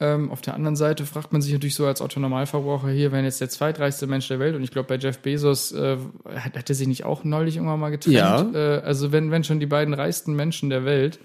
[0.00, 3.24] Ähm, auf der anderen Seite fragt man sich natürlich so als Otto Normalverbraucher hier, wenn
[3.24, 5.96] jetzt der zweitreichste Mensch der Welt und ich glaube bei Jeff Bezos äh,
[6.34, 8.16] hat, hat er sich nicht auch neulich irgendwann mal getrennt.
[8.16, 8.50] Ja.
[8.52, 11.20] Äh, also wenn, wenn schon die beiden reichsten Menschen der Welt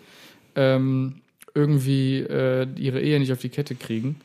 [0.56, 1.16] ähm,
[1.56, 4.18] irgendwie äh, ihre Ehe nicht auf die Kette kriegen,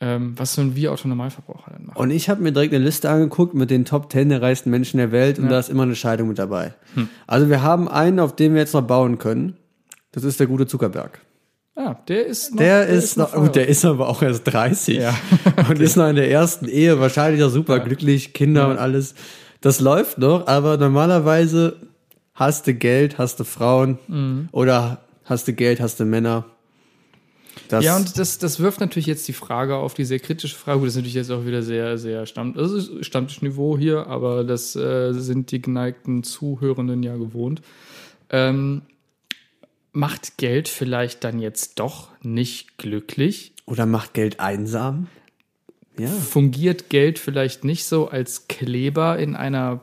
[0.00, 1.96] ähm, was so ein Wir-Autonormalverbraucher dann macht.
[1.98, 4.98] Und ich habe mir direkt eine Liste angeguckt mit den Top 10 der reichsten Menschen
[4.98, 5.50] der Welt und Ja.
[5.50, 6.74] da ist immer eine Scheidung mit dabei.
[7.28, 9.56] Also wir haben einen, auf den wir jetzt noch bauen können.
[10.10, 11.20] Das ist der gute Zuckerberg.
[11.80, 13.46] Ah, der ist noch, Der, ist noch, verheiratet.
[13.52, 15.16] gut, der ist aber auch erst 30 Ja.
[15.68, 19.14] und ist noch in der ersten Ehe, wahrscheinlich auch super glücklich, Kinder und alles.
[19.60, 21.76] Das läuft noch, aber normalerweise
[22.34, 24.48] hast du Geld, hast du Frauen Mhm.
[24.50, 26.46] oder hast du Geld, hast du Männer.
[27.68, 30.78] Das, Ja, und das, das wirft natürlich jetzt die Frage auf, die sehr kritische Frage.
[30.80, 34.74] Gut, Das ist natürlich jetzt auch wieder sehr, sehr Stamm, ist Stammtischniveau hier, aber das
[34.74, 37.62] äh, sind die geneigten Zuhörenden ja gewohnt.
[38.30, 38.82] Ähm,
[39.98, 43.52] macht Geld vielleicht dann jetzt doch nicht glücklich?
[43.68, 45.08] oder macht Geld einsam?
[45.98, 46.08] Ja.
[46.08, 49.80] Fungiert Geld vielleicht nicht so als Kleber in einer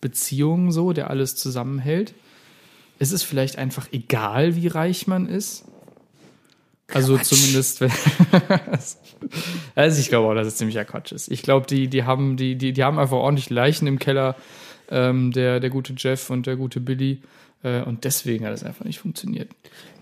[0.00, 2.14] Beziehung so, der alles zusammenhält?
[3.00, 5.64] Ist es vielleicht einfach egal, wie reich man ist?
[6.92, 7.90] Also zumindest, wenn.
[9.74, 11.28] also ich glaube auch, dass es ziemlicher Quatsch ist.
[11.28, 14.36] Ich glaube, die, die haben, die, die, die haben einfach ordentlich Leichen im Keller,
[14.90, 17.20] ähm, der, der gute Jeff und der gute Billy.
[17.62, 19.50] Äh, und deswegen hat es einfach nicht funktioniert.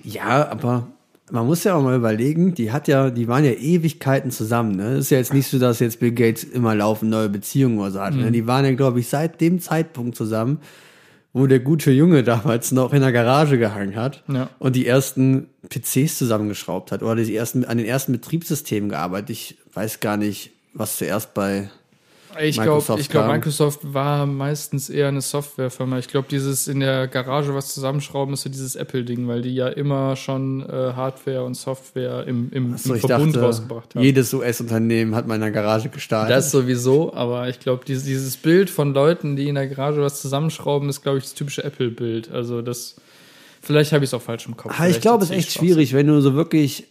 [0.02, 0.86] Ja, aber
[1.30, 4.76] man muss ja auch mal überlegen, die hat ja, die waren ja Ewigkeiten zusammen.
[4.76, 4.96] Ne?
[4.98, 8.00] ist ja jetzt nicht so, dass jetzt Bill Gates immer laufend neue Beziehungen oder so
[8.00, 8.14] hat.
[8.14, 8.20] Mhm.
[8.20, 8.32] Ne?
[8.32, 10.60] Die waren ja, glaube ich, seit dem Zeitpunkt zusammen,
[11.32, 14.48] wo der gute Junge damals noch in der Garage gehangen hat Ja.
[14.58, 19.30] und die ersten PCs zusammengeschraubt hat oder die ersten, an den ersten Betriebssystemen gearbeitet.
[19.30, 21.70] Ich weiß gar nicht, was zuerst bei
[22.40, 23.32] Ich glaube, Microsoft ich glaube.
[23.32, 25.98] Microsoft war meistens eher eine Softwarefirma.
[25.98, 29.68] Ich glaube, dieses in der Garage was zusammenschrauben ist so dieses Apple-Ding, weil die ja
[29.68, 34.02] immer schon äh, Hardware und Software im, im, so, im Verbund dachte, rausgebracht haben.
[34.02, 36.34] jedes US-Unternehmen hat mal in der Garage gestartet.
[36.34, 40.20] Das sowieso, aber ich glaube, dieses, dieses Bild von Leuten, die in der Garage was
[40.20, 42.30] zusammenschrauben, ist, glaube ich, das typische Apple-Bild.
[42.30, 42.96] Also das,
[43.62, 44.74] vielleicht habe ich es auch falsch im Kopf.
[44.78, 46.86] Ah, ich glaube, es ist echt schwierig, wenn du so wirklich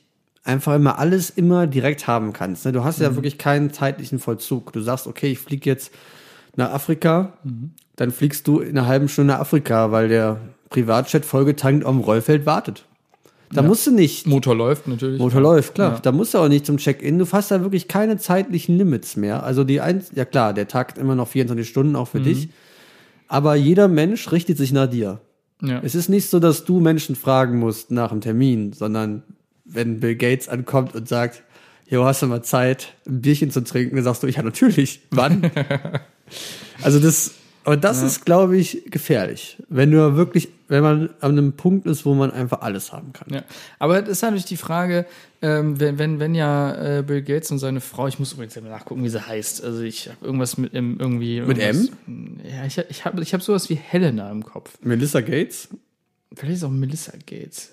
[0.45, 2.65] einfach immer alles immer direkt haben kannst.
[2.65, 2.71] ne?
[2.71, 3.15] Du hast ja Mhm.
[3.15, 4.71] wirklich keinen zeitlichen Vollzug.
[4.73, 5.91] Du sagst, okay, ich fliege jetzt
[6.55, 7.71] nach Afrika, Mhm.
[7.97, 12.45] dann fliegst du in einer halben Stunde nach Afrika, weil der Privatjet vollgetankt am Rollfeld
[12.45, 12.85] wartet.
[13.53, 14.25] Da musst du nicht.
[14.27, 15.19] Motor läuft natürlich.
[15.19, 15.93] Motor läuft, klar.
[15.93, 15.99] Ja.
[15.99, 17.19] Da musst du auch nicht zum Check-in.
[17.19, 19.43] Du hast da wirklich keine zeitlichen Limits mehr.
[19.43, 22.23] Also die eins, ja klar, der tagt immer noch 24 Stunden auch für Mhm.
[22.23, 22.49] dich.
[23.27, 25.21] Aber jeder Mensch richtet sich nach dir.
[25.61, 25.79] Ja.
[25.83, 29.23] Es ist nicht so, dass du Menschen fragen musst nach einem Termin, sondern
[29.65, 31.43] wenn Bill Gates ankommt und sagt,
[31.87, 33.95] Jo, hast du mal Zeit, ein Bierchen zu trinken?
[33.95, 35.01] Dann sagst du, ja, natürlich.
[35.11, 35.51] Wann?
[36.81, 39.57] also das, aber das ist, glaube ich, gefährlich.
[39.69, 43.27] Wenn du wirklich, wenn man an einem Punkt ist, wo man einfach alles haben kann.
[43.31, 43.43] Ja,
[43.77, 45.05] aber das ist natürlich die Frage,
[45.43, 48.69] ähm, wenn, wenn, wenn ja äh, Bill Gates und seine Frau, ich muss übrigens mal
[48.69, 49.63] nachgucken, wie sie heißt.
[49.63, 51.41] Also ich habe irgendwas mit M irgendwie.
[51.41, 51.91] Mit irgendwas-
[52.51, 54.71] Ja, ich, ich habe ich hab sowas wie Helena im Kopf.
[54.81, 55.69] Melissa Gates?
[56.33, 57.71] Vielleicht ist auch Melissa Gates.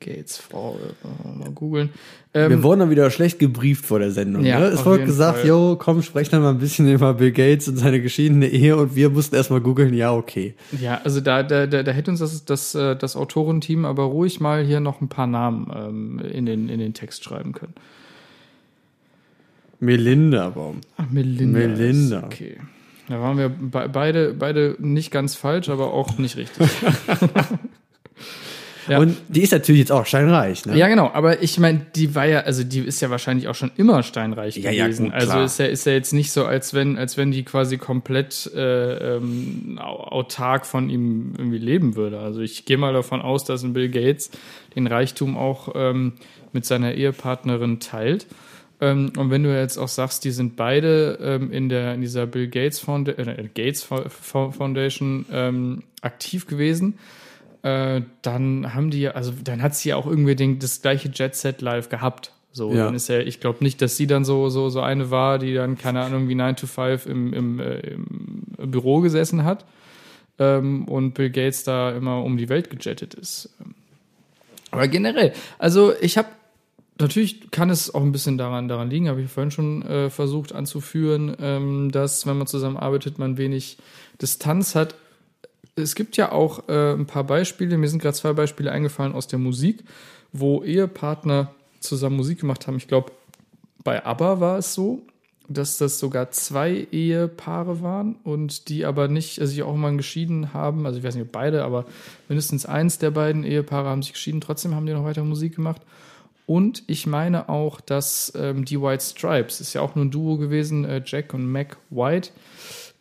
[0.00, 1.90] Gates, Frau, äh, mal googeln.
[2.34, 4.44] Ähm, Wir wurden dann wieder schlecht gebrieft vor der Sendung.
[4.44, 4.66] Ja, ne?
[4.66, 5.48] Es wurde gesagt, Fall.
[5.48, 8.94] jo, komm, sprech dann mal ein bisschen über Bill Gates und seine geschiedene Ehe und
[8.94, 10.54] wir mussten erstmal googeln, ja, okay.
[10.80, 14.40] Ja, also da, da, da, da hätte uns das, das, äh, das Autorenteam aber ruhig
[14.40, 17.74] mal hier noch ein paar Namen ähm, in, den, in den Text schreiben können.
[19.80, 20.80] Melinda Baum.
[20.96, 21.58] Ach, Melinda.
[21.58, 22.22] Melinda.
[22.24, 22.58] Okay.
[23.08, 26.68] Da waren wir be beide, beide nicht ganz falsch, aber auch nicht richtig.
[28.88, 28.98] Ja.
[28.98, 30.76] Und die ist natürlich jetzt auch steinreich, ne?
[30.76, 33.70] Ja, genau, aber ich meine, die war ja, also die ist ja wahrscheinlich auch schon
[33.76, 35.06] immer steinreich Ja, ja, gewesen.
[35.06, 37.76] gut, also ist ja, ist ja jetzt nicht so, als wenn, als wenn die quasi
[37.76, 42.18] komplett äh, ähm, au- autark von ihm irgendwie leben würde.
[42.20, 44.30] Also ich gehe mal davon aus, dass ein Bill Gates
[44.74, 46.14] den Reichtum auch ähm,
[46.52, 48.26] mit seiner Ehepartnerin teilt.
[48.80, 52.26] Ähm, und wenn du jetzt auch sagst, die sind beide ähm, in der in dieser
[52.26, 56.94] Bill Gates, Founda äh, Gates Fo- Fo- Foundation ähm, aktiv gewesen,
[57.62, 61.34] äh, dann haben die, also dann hat sie ja auch irgendwie den, das gleiche Jet
[61.34, 62.32] Set live gehabt.
[62.52, 62.86] So, Ja.
[62.86, 65.54] dann ist ja, ich glaube nicht, dass sie dann so, so, so eine war, die
[65.54, 69.64] dann, keine Ahnung, wie 9 to 5 im, im, äh, im Büro gesessen hat
[70.38, 73.50] ähm, und Bill Gates da immer um die Welt gejettet ist.
[74.70, 76.28] Aber generell, also ich habe
[77.00, 80.52] Natürlich kann es auch ein bisschen daran, daran liegen, habe ich vorhin schon äh, versucht
[80.52, 83.78] anzuführen, ähm, dass wenn man zusammenarbeitet, man wenig
[84.20, 84.96] Distanz hat.
[85.78, 89.26] Es gibt ja auch äh, ein paar Beispiele, mir sind gerade zwei Beispiele eingefallen aus
[89.26, 89.84] der Musik,
[90.32, 92.76] wo Ehepartner zusammen Musik gemacht haben.
[92.76, 93.12] Ich glaube,
[93.84, 95.02] bei ABBA war es so,
[95.48, 100.52] dass das sogar zwei Ehepaare waren und die aber nicht, also sich auch mal geschieden
[100.52, 100.84] haben.
[100.84, 101.86] Also ich weiß nicht, ob beide, aber
[102.28, 104.42] mindestens eins der beiden Ehepaare haben sich geschieden.
[104.42, 105.80] Trotzdem haben die noch weiter Musik gemacht.
[106.44, 110.36] Und ich meine auch, dass ähm, die White Stripes, ist ja auch nur ein Duo
[110.36, 112.30] gewesen, äh, Jack und Mac White,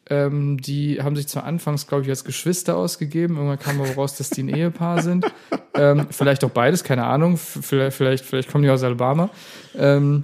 [0.09, 4.15] ähm, die haben sich zwar anfangs, glaube ich, als Geschwister ausgegeben, irgendwann kam aber raus,
[4.15, 5.25] dass die ein Ehepaar sind.
[5.73, 9.29] Ähm, vielleicht auch beides, keine Ahnung, vielleicht, vielleicht, vielleicht kommen die aus Alabama.
[9.77, 10.23] Ähm,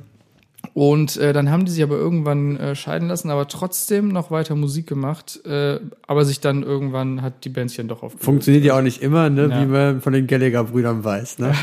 [0.74, 4.56] Und äh, dann haben die sich aber irgendwann äh, scheiden lassen, aber trotzdem noch weiter
[4.56, 5.41] Musik gemacht.
[5.46, 8.26] Äh, aber sich dann irgendwann hat die Bändchen doch aufgelöst.
[8.26, 9.50] Funktioniert ja auch nicht immer, ne?
[9.50, 9.62] Ja.
[9.62, 11.39] wie man von den Gallagher-Brüdern weiß.
[11.39, 11.54] Ne?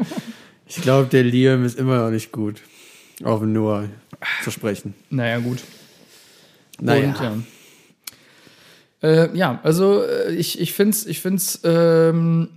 [0.66, 2.62] ich glaube, der Liam ist immer noch nicht gut,
[3.22, 3.84] auf Noah
[4.42, 4.94] zu sprechen.
[5.10, 5.58] Naja, gut.
[6.80, 7.08] Naja.
[7.08, 7.36] Und, ja.
[9.02, 12.48] Äh, ja, also äh, ich, ich finde es, ich find's, ähm,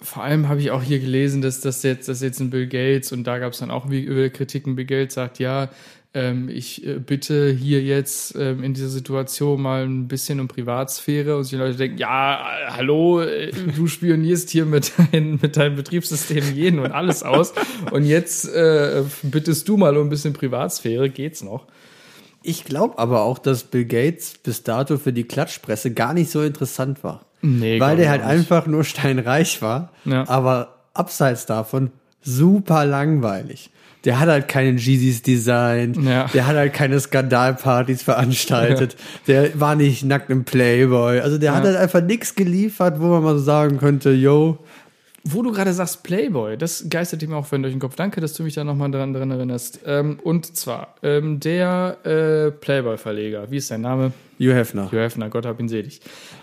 [0.00, 3.12] vor allem habe ich auch hier gelesen, dass das jetzt, dass jetzt ein Bill Gates
[3.12, 5.70] und da gab es dann auch über Kritiken, Bill Gates sagt, ja,
[6.14, 11.36] ähm, ich äh, bitte hier jetzt ähm, in dieser Situation mal ein bisschen um Privatsphäre
[11.36, 16.54] und die Leute denken, ja, hallo, äh, du spionierst hier mit, dein, mit deinem Betriebssystem
[16.54, 17.54] jeden und alles aus
[17.90, 21.66] und jetzt äh, bittest du mal um ein bisschen Privatsphäre, geht's noch?
[22.42, 26.42] Ich glaube aber auch, dass Bill Gates bis dato für die Klatschpresse gar nicht so
[26.42, 27.20] interessant war.
[27.42, 28.30] Nee, Weil der halt nicht.
[28.30, 30.28] einfach nur steinreich war, Ja.
[30.28, 31.90] aber abseits davon
[32.22, 33.70] super langweilig.
[34.04, 36.26] Der hat halt keinen Jeezys designt, Ja.
[36.34, 38.96] der hat halt keine Skandalpartys veranstaltet,
[39.28, 41.70] der war nicht nackt im Playboy, also der hat Ja.
[41.70, 44.58] halt einfach nichts geliefert, wo man mal so sagen könnte, yo,
[45.24, 47.94] Wo du gerade sagst Playboy, das geistert mir auch vorhin durch den Kopf.
[47.94, 49.80] Danke, dass du mich da nochmal dran, dran erinnerst.
[49.86, 54.12] Ähm, und zwar ähm, der äh, Playboy-Verleger, wie ist sein Name?
[54.40, 54.90] Hugh Hefner.
[54.90, 56.00] Hugh Hefner, Gott hab ihn selig.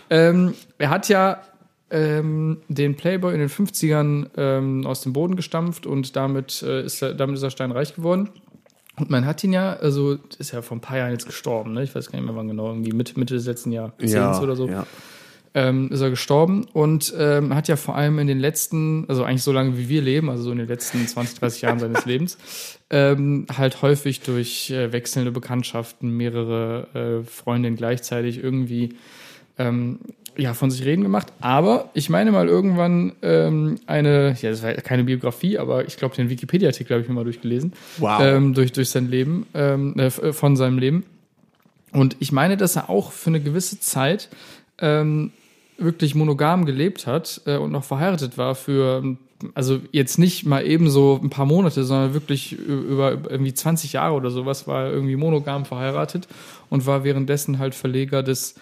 [0.10, 1.42] Ähm, er hat ja
[1.92, 7.02] ähm, den Playboy in den 50ern ähm, aus dem Boden gestampft und damit, äh, ist
[7.02, 8.30] er, damit ist er steinreich geworden.
[8.98, 11.84] Und man hat ihn ja, also ist ja vor ein paar Jahren jetzt gestorben, ne?
[11.84, 14.68] Ich weiß gar nicht mehr wann genau, irgendwie Mitte, Mitte des letzten Jahrzehnts oder so
[14.68, 14.86] ja.
[15.55, 19.43] Ähm, ist er gestorben und ähm, hat ja vor allem in den letzten, also eigentlich
[19.43, 22.38] so lange wie wir leben, also so in den letzten 20, 30 Jahren seines Lebens,
[22.91, 28.95] ähm, halt häufig durch äh, wechselnde Bekanntschaften, mehrere äh, Freundinnen gleichzeitig irgendwie
[29.57, 29.99] ähm,
[30.38, 31.33] ja, von sich reden gemacht.
[31.41, 36.15] Aber ich meine mal irgendwann ähm, eine, ja, das war keine Biografie, aber ich glaube,
[36.15, 37.73] den Wikipedia-Artikel habe ich mir mal durchgelesen.
[37.97, 38.21] Wow.
[38.21, 41.03] Ähm, durch, durch sein Leben, ähm, äh, f- von seinem Leben.
[41.91, 44.29] Und ich meine, dass er auch für eine gewisse Zeit
[44.77, 45.31] ähm,
[45.80, 49.18] wirklich monogam gelebt hat äh, und noch verheiratet war für,
[49.54, 54.15] also jetzt nicht mal eben so ein paar Monate, sondern wirklich über irgendwie 20 Jahre
[54.15, 56.28] oder sowas war er irgendwie monogam verheiratet
[56.70, 58.56] und war währenddessen halt Verleger des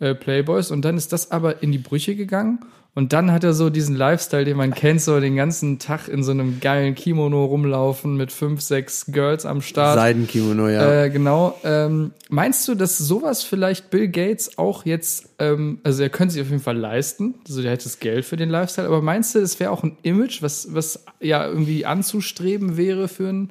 [0.00, 0.70] äh, Playboys.
[0.70, 2.60] Und dann ist das aber in die Brüche gegangen.
[2.96, 6.22] Und dann hat er so diesen Lifestyle, den man kennt, so den ganzen Tag in
[6.22, 9.96] so einem geilen Kimono rumlaufen mit fünf, sechs Girls am Start.
[9.96, 11.04] Seidenkimono, ja.
[11.04, 11.58] Äh, genau.
[11.64, 16.42] Ähm, meinst du, dass sowas vielleicht Bill Gates auch jetzt, ähm, also er könnte sich
[16.42, 19.40] auf jeden Fall leisten, also der hätte das Geld für den Lifestyle, aber meinst du,
[19.40, 23.50] das wäre auch ein Image, was, was ja irgendwie anzustreben wäre für, ein,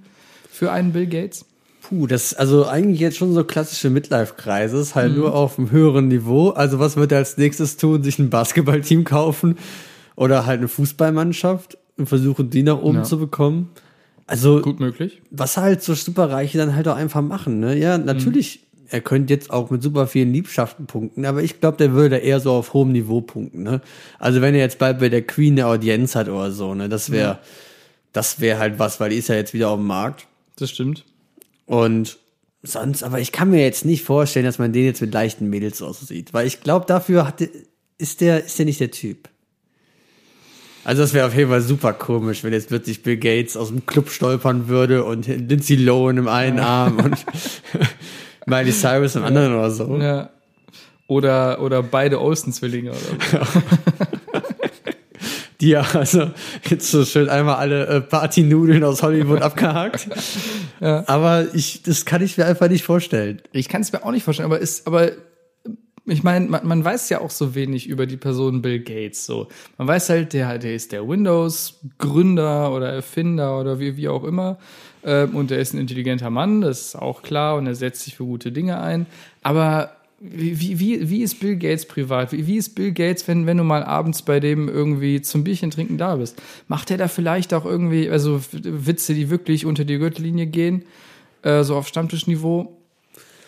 [0.49, 1.45] für einen Bill Gates?
[1.83, 5.17] Puh, das also eigentlich jetzt schon so klassische Midlife-Kreises, halt Mhm.
[5.19, 6.49] nur auf einem höheren Niveau.
[6.51, 8.01] Also was wird er als nächstes tun?
[8.03, 9.57] Sich ein Basketballteam kaufen
[10.15, 13.03] oder halt eine Fußballmannschaft und versuchen, die nach oben Ja.
[13.03, 13.69] zu bekommen.
[14.27, 15.21] Also Gut möglich.
[15.29, 17.77] was halt so Superreiche dann halt auch einfach machen, ne?
[17.77, 21.91] Ja, natürlich, er könnte jetzt auch mit super vielen Liebschaften punkten, aber ich glaube, der
[21.91, 23.81] würde eher so auf hohem Niveau punkten, ne?
[24.19, 26.87] Also wenn er jetzt bald bei der Queen eine Audienz hat oder so, ne?
[26.87, 27.39] Das wäre,
[28.13, 30.25] das wäre halt was, weil die ist ja jetzt wieder auf dem Markt.
[30.57, 31.03] Das stimmt.
[31.65, 32.17] Und
[32.61, 35.81] sonst, aber ich kann mir jetzt nicht vorstellen, dass man den jetzt mit leichten Mädels
[35.81, 37.41] aussieht, weil ich glaube, dafür hat,
[37.97, 39.29] ist der, ist der nicht der Typ.
[40.85, 43.85] Also das wäre auf jeden Fall super komisch, wenn jetzt plötzlich Bill Gates aus dem
[43.85, 47.25] Club stolpern würde und Lindsay Lohan im einen Arm und
[48.45, 49.97] Miley Cyrus im anderen oder so.
[49.97, 50.29] Ja.
[51.07, 53.37] Oder, oder beide Olsen-Zwillinge oder so.
[55.63, 56.31] Ja, also
[56.69, 60.09] jetzt so schön einmal alle äh, Partynudeln aus Hollywood abgehakt.
[60.79, 63.41] Aber ich, das kann ich mir einfach nicht vorstellen.
[63.53, 65.11] Ich kann es mir auch nicht vorstellen, aber ist, aber
[66.05, 69.25] ich meine, man, man weiß ja auch so wenig über die Person Bill Gates.
[69.25, 69.47] So,
[69.77, 74.57] man weiß halt, der, der ist der Windows-Gründer oder Erfinder oder wie, wie auch immer.
[75.05, 78.17] Ähm, und er ist ein intelligenter Mann, das ist auch klar, und er setzt sich
[78.17, 79.05] für gute Dinge ein.
[79.43, 79.91] Aber
[80.25, 82.31] wie, wie, wie, ist Bill Gates privat?
[82.31, 85.69] Wie, wie ist Bill Gates, wenn, wenn du mal abends bei dem irgendwie zum Bierchen
[85.69, 86.41] trinken da bist?
[86.69, 90.85] Macht er da vielleicht auch irgendwie, also Witze, die wirklich unter die Gürtellinie gehen,
[91.41, 92.77] äh, so auf Stammtischniveau?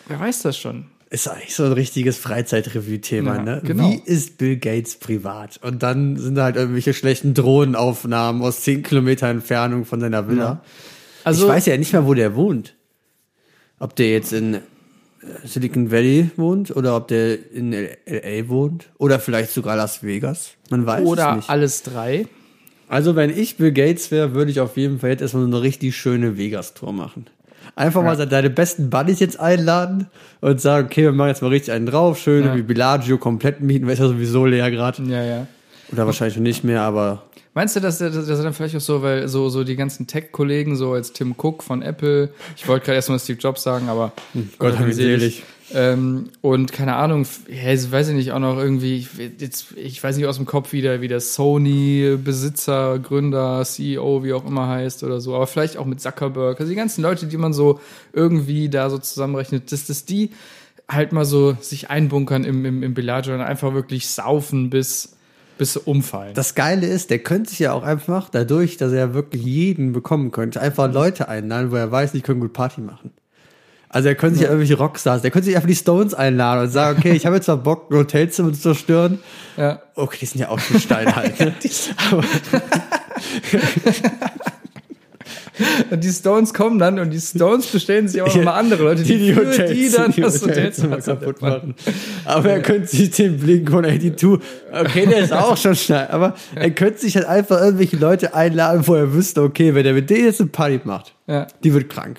[0.06, 0.86] Wer weiß das schon?
[1.08, 3.62] Ist eigentlich so ein richtiges Freizeitrevue-Thema, Ja, ne?
[3.64, 3.90] genau.
[3.90, 5.58] Wie ist Bill Gates privat?
[5.62, 10.62] Und dann sind da halt irgendwelche schlechten Drohnenaufnahmen aus 10 Kilometer Entfernung von seiner Villa.
[11.24, 12.74] Also, ich weiß ja nicht mal, wo der wohnt.
[13.78, 14.58] Ob der jetzt in
[15.44, 20.52] Silicon Valley wohnt oder ob der in LA wohnt oder vielleicht sogar Las Vegas.
[20.70, 21.50] Man weiß es oder nicht.
[21.50, 22.26] alles drei.
[22.88, 25.62] Also wenn ich Bill Gates wäre, würde ich auf jeden Fall jetzt erstmal so eine
[25.62, 27.26] richtig schöne Vegas-Tour machen.
[27.74, 30.06] Einfach mal deine besten Buddies jetzt einladen
[30.40, 32.54] und sagen, okay, wir machen jetzt mal richtig einen drauf, schön Ja.
[32.56, 35.02] wie Bellagio komplett mieten, weil ist ja sowieso leer gerade.
[35.02, 35.46] Ja, ja.
[35.92, 37.24] Oder wahrscheinlich schon nicht mehr, aber
[37.56, 40.06] Meinst du, dass er, dass er dann vielleicht auch so, weil so, so die ganzen
[40.06, 44.12] Tech-Kollegen, so als Tim Cook von Apple, ich wollte gerade erstmal Steve Jobs sagen, aber
[44.58, 45.42] Gott hab ihn selig.
[45.72, 50.04] Ähm, und keine Ahnung, ja, ich weiß ich nicht, auch noch irgendwie, ich, jetzt, ich
[50.04, 54.68] weiß nicht aus dem Kopf, wie der, wie der Sony-Besitzer, Gründer, CEO, wie auch immer
[54.68, 57.80] heißt oder so, aber vielleicht auch mit Zuckerberg, also die ganzen Leute, die man so
[58.12, 60.28] irgendwie da so zusammenrechnet, dass, dass die
[60.90, 65.15] halt mal so sich einbunkern im, im, im Bellagio und einfach wirklich saufen bis,
[65.58, 66.34] bis sie umfallen.
[66.34, 70.30] Das Geile ist, der könnte sich ja auch einfach, dadurch, dass er wirklich jeden bekommen
[70.30, 73.12] könnte, einfach Leute einladen, wo er weiß, die können gut Party machen.
[73.88, 76.70] Also er könnte sich ja irgendwelche Rockstars, der könnte sich einfach die Stones einladen und
[76.70, 79.20] sagen, okay, ich habe jetzt mal Bock, ein Hotelzimmer zu zerstören.
[79.56, 79.80] ja.
[79.94, 81.40] Okay, die sind ja auch schon steinhalt.
[81.40, 81.54] ne?
[85.90, 89.02] Und die Stones kommen dann und die Stones bestellen sich auch noch mal andere Leute,
[89.02, 91.74] die, die, die Hotels, die dann die das Hotelzimmer kaputt machen.
[92.24, 94.40] Aber er könnte sich den Blink 182,
[94.72, 98.86] okay, der ist auch schon schnell, aber er könnte sich halt einfach irgendwelche Leute einladen,
[98.86, 101.46] wo er wüsste, okay, wenn er mit denen jetzt eine Party macht, Ja.
[101.64, 102.18] die wird krank.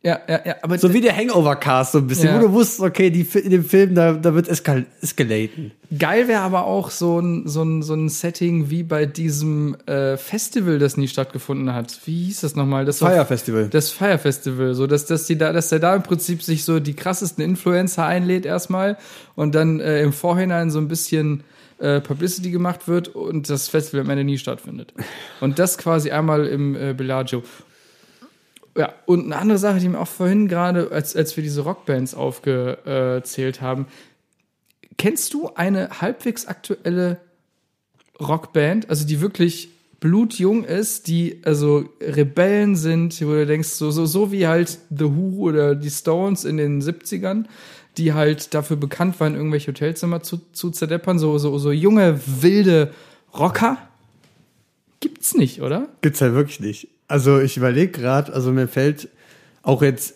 [0.00, 2.36] Ja, ja, ja, aber So wie der Hangover-Cast, so ein bisschen, Ja.
[2.38, 5.72] wo du wusstest, okay, die, in dem Film, da, da wird eskal eskalaten.
[5.98, 10.16] Geil wäre aber auch so ein, so, ein, so ein Setting wie bei diesem äh,
[10.16, 11.98] Festival, das nie stattgefunden hat.
[12.04, 12.84] Wie hieß das nochmal?
[12.84, 13.68] Das Fire Festival.
[13.68, 16.78] Das Fire Festival, so dass, dass, die da, dass der da im Prinzip sich so
[16.78, 18.98] die krassesten Influencer einlädt erstmal
[19.34, 21.42] und dann äh, im Vorhinein so ein bisschen
[21.78, 24.92] äh, Publicity gemacht wird und das Festival am Ende nie stattfindet.
[25.40, 27.42] Und das quasi einmal im äh, Bellagio.
[28.78, 32.14] Ja, und eine andere Sache, die mir auch vorhin gerade, als, als wir diese Rockbands
[32.14, 33.86] aufgezählt haben,
[34.96, 37.18] kennst du eine halbwegs aktuelle
[38.20, 44.06] Rockband, also die wirklich blutjung ist, die also Rebellen sind, wo du denkst, so, so,
[44.06, 47.46] so wie halt The Who oder die Stones in den 70ern,
[47.96, 52.92] die halt dafür bekannt waren, irgendwelche Hotelzimmer zu, zu zerdeppern, so, so, so junge, wilde
[53.36, 53.76] Rocker?
[55.00, 55.88] Gibt's nicht, oder?
[56.00, 56.88] Gibt's halt wirklich nicht.
[57.08, 59.08] Also ich überlege gerade, also mir fällt
[59.62, 60.14] auch jetzt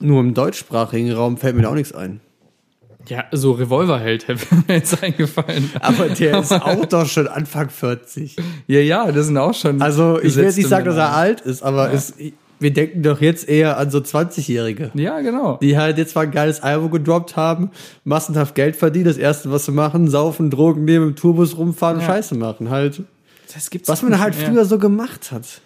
[0.00, 2.20] nur im deutschsprachigen Raum fällt mir da auch nichts ein.
[3.08, 5.70] Ja, so Revolverheld hätte mir jetzt eingefallen.
[5.80, 8.36] Aber der ist auch doch schon Anfang 40.
[8.66, 9.82] Ja, ja, das sind auch schon.
[9.82, 12.14] Also ich will jetzt nicht sagen, dass er alt ist, aber es,
[12.60, 14.90] wir denken doch jetzt eher an so 20-Jährige.
[14.94, 15.58] Ja, genau.
[15.60, 17.70] Die halt jetzt mal ein geiles Album gedroppt haben,
[18.04, 22.06] massenhaft Geld verdienen, das erste, was sie machen, saufen, Drogen nehmen, im Tourbus rumfahren Ja.
[22.06, 22.70] Scheiße machen.
[22.70, 23.02] Halt,
[23.52, 25.60] Das gibt's was man halt früher so gemacht hat.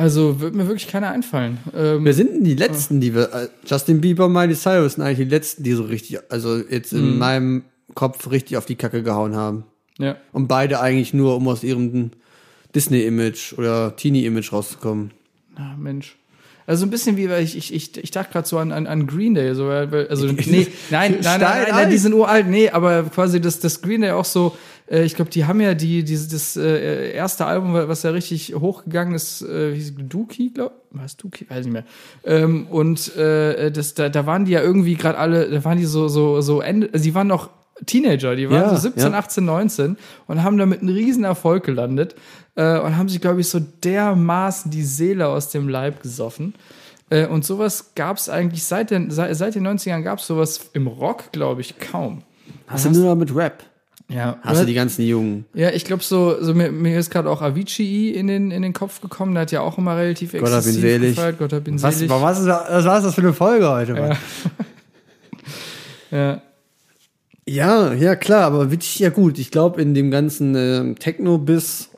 [0.00, 1.58] Also wird mir wirklich keiner einfallen.
[1.76, 5.02] Ähm, Wer sind denn die letzten, die wir, äh, Justin Bieber und Miley Cyrus sind
[5.04, 7.18] eigentlich die letzten, die so richtig, also jetzt in Mhm.
[7.18, 7.62] meinem
[7.94, 9.64] Kopf richtig auf die Kacke gehauen haben.
[9.98, 10.16] ja.
[10.32, 12.12] Und beide eigentlich nur, um aus ihrem
[12.74, 15.10] Disney-Image oder Teenie-Image rauszukommen.
[15.56, 16.16] Ah, Mensch.
[16.66, 19.06] Also ein bisschen wie, weil ich, ich, ich, ich dachte gerade so an, an, an
[19.06, 22.68] Green Day, so, weil, also, nee, nein, nein, nein, nein, nein, die sind uralt, nee,
[22.70, 24.56] aber quasi das, das Green Day auch so,
[24.90, 28.54] äh, ich glaube, die haben ja die, die das äh, erste Album, was ja richtig
[28.54, 31.84] hochgegangen ist, äh, wie hieß es, Dookie, glaub, was Dookie, weiß nicht mehr.
[32.24, 35.84] Ähm, und äh, das, da, da waren die ja irgendwie gerade alle, da waren die
[35.84, 37.50] so, so, so Ende, die waren noch
[37.86, 39.18] Teenager, die waren Ja, so 17, ja.
[39.18, 39.96] 18, 19
[40.26, 42.14] und haben damit einen riesen Erfolg gelandet
[42.56, 46.54] äh, und haben sich, glaube ich, so dermaßen die Seele aus dem Leib gesoffen.
[47.10, 50.70] Äh, und sowas gab es eigentlich seit den, seit, seit den 90ern gab es sowas
[50.72, 52.22] im Rock, glaube ich, kaum.
[52.66, 53.62] Hast du nur noch mit Rap?
[54.10, 55.44] Ja, Hast du die ganzen Jungen?
[55.52, 58.72] ja ich glaube, so, so mir, mir ist gerade auch Avicii in den, in den
[58.72, 59.34] Kopf gekommen.
[59.34, 61.14] Der hat ja auch immer relativ Gott hab ihn selig.
[61.16, 61.38] gefeiert.
[61.38, 62.10] Gott hab ihn Was, selig.
[62.10, 63.92] was, ist, das- was war das für eine Folge heute?
[63.94, 64.16] Mann?
[66.10, 66.42] Ja.
[67.46, 69.38] Ja, ja, klar, aber witzig, ja gut.
[69.38, 71.88] Ich glaube, in dem ganzen äh, Techno-Biss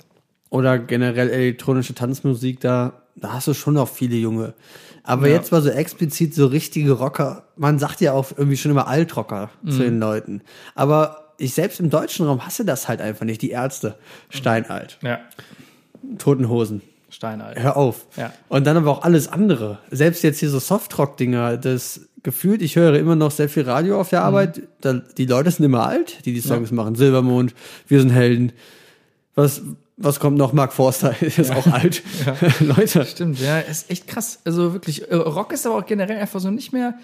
[0.48, 4.54] oder generell elektronische Tanzmusik, da, da hast du schon noch viele Junge.
[5.02, 5.34] Aber Ja.
[5.34, 7.48] jetzt mal so explizit so richtige Rocker.
[7.56, 10.42] Man sagt ja auch irgendwie schon immer Altrocker zu den Leuten.
[10.76, 13.42] Aber ich selbst im deutschen Raum hasse das halt einfach nicht.
[13.42, 13.96] Die Ärzte,
[14.28, 15.18] Steinalt, ja.
[16.18, 16.82] Toten Hosen.
[17.10, 17.58] Steinalt.
[17.58, 18.06] Hör auf.
[18.16, 18.32] Ja.
[18.48, 19.78] Und dann aber auch alles andere.
[19.90, 24.10] Selbst jetzt hier so Softrock-Dinger, das gefühlt, ich höre immer noch sehr viel Radio auf
[24.10, 24.62] der Arbeit.
[24.80, 26.94] Da, die Leute sind immer alt, die die Songs machen.
[26.94, 27.54] Silbermond,
[27.88, 28.52] Wir sind Helden.
[29.34, 29.62] Was,
[29.96, 30.52] was kommt noch?
[30.52, 32.02] Mark Forster ist auch alt.
[32.60, 33.04] Leute.
[33.04, 34.40] Stimmt, ja, ist echt krass.
[34.44, 36.94] Also wirklich, Rock ist aber auch generell einfach so nicht mehr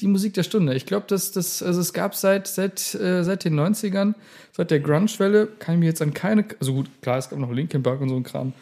[0.00, 0.74] die Musik der Stunde.
[0.74, 4.14] Ich glaube, dass das, also es gab seit, seit, äh, seit den 90ern,
[4.52, 7.52] seit der Grunge-Welle, kann ich mir jetzt an keine, also gut, klar, es gab noch
[7.52, 8.52] Linkin Park und so ein Kram.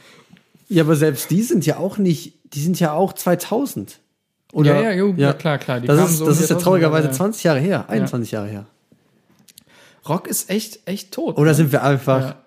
[0.69, 3.99] Ja, aber selbst die sind ja auch nicht, die sind ja auch 2000.
[4.53, 4.75] Oder?
[4.77, 7.13] Ja, ja, jo, ja, klar, klar, die das ist, so das ist ja traurigerweise 2000er,
[7.13, 8.67] 20 Jahre her, 21 Jahre her.
[10.09, 11.39] Rock ist echt, echt tot.
[11.39, 12.45] Oder sind wir einfach Ja.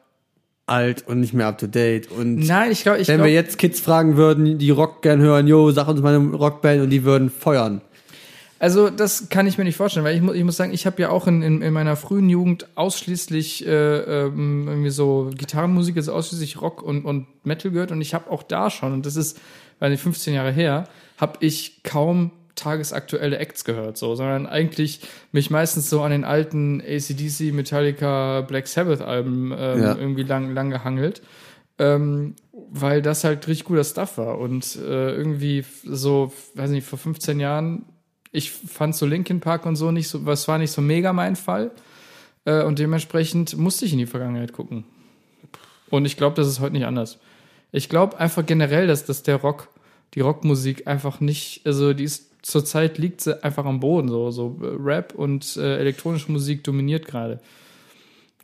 [0.68, 2.10] alt und nicht mehr up to date?
[2.12, 5.20] Und Nein, ich glaube, ich Wenn glaub, wir jetzt Kids fragen würden, die Rock gern
[5.22, 7.82] hören, yo, sag uns mal eine Rockband und die würden feuern.
[8.60, 11.02] Also das kann ich mir nicht vorstellen, weil ich, mu ich muss sagen, ich habe
[11.02, 13.72] ja auch in, in, in meiner frühen Jugend ausschließlich äh,
[14.26, 18.44] ähm, irgendwie so Gitarrenmusik, also ausschließlich Rock und, und Metal gehört und ich habe auch
[18.44, 19.40] da schon, und das ist,
[19.80, 20.86] weil die 15 Jahre her,
[21.18, 25.02] habe ich kaum tagesaktuelle Acts gehört, so, sondern eigentlich
[25.32, 29.96] mich meistens so an den alten ACDC, Metallica, Black Sabbath Alben ähm, Ja.
[29.96, 31.22] irgendwie lang, lang gehangelt.
[31.80, 32.34] Ähm,
[32.72, 34.40] weil das halt richtig guter Stuff war.
[34.40, 37.86] Und äh, irgendwie so, weiß nicht, vor 15 Jahren,
[38.32, 41.36] ich fand so Linkin Park und so nicht so, was war nicht so mega mein
[41.36, 41.72] Fall.
[42.46, 44.84] Äh, und dementsprechend musste ich in die Vergangenheit gucken.
[45.90, 47.18] Und ich glaube, das ist heute nicht anders.
[47.72, 49.70] Ich glaube einfach generell, dass, dass der Rock,
[50.14, 54.10] die Rockmusik einfach nicht, also die ist zurzeit liegt sie einfach am Boden.
[54.10, 57.40] So, so äh, Rap und äh, elektronische Musik dominiert gerade.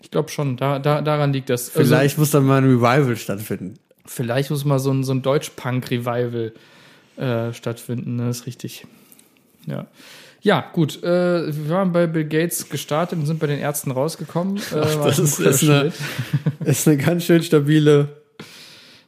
[0.01, 1.69] Ich glaube schon, da, da, daran liegt das.
[1.69, 3.75] Also, Vielleicht muss dann mal ein Revival stattfinden.
[4.05, 6.51] Vielleicht muss mal so ein, so ein Deutsch-Punk-Revival
[7.15, 8.29] äh, stattfinden, ne?
[8.29, 8.85] ist richtig.
[9.65, 9.87] Ja.
[10.41, 11.01] Ja, gut.
[11.03, 14.57] Äh, wir waren bei Bill Gates gestartet und sind bei den Ärzten rausgekommen.
[14.71, 15.91] Äh, war das ist- ist eine-.
[16.65, 18.09] Ist eine ganz schön stabile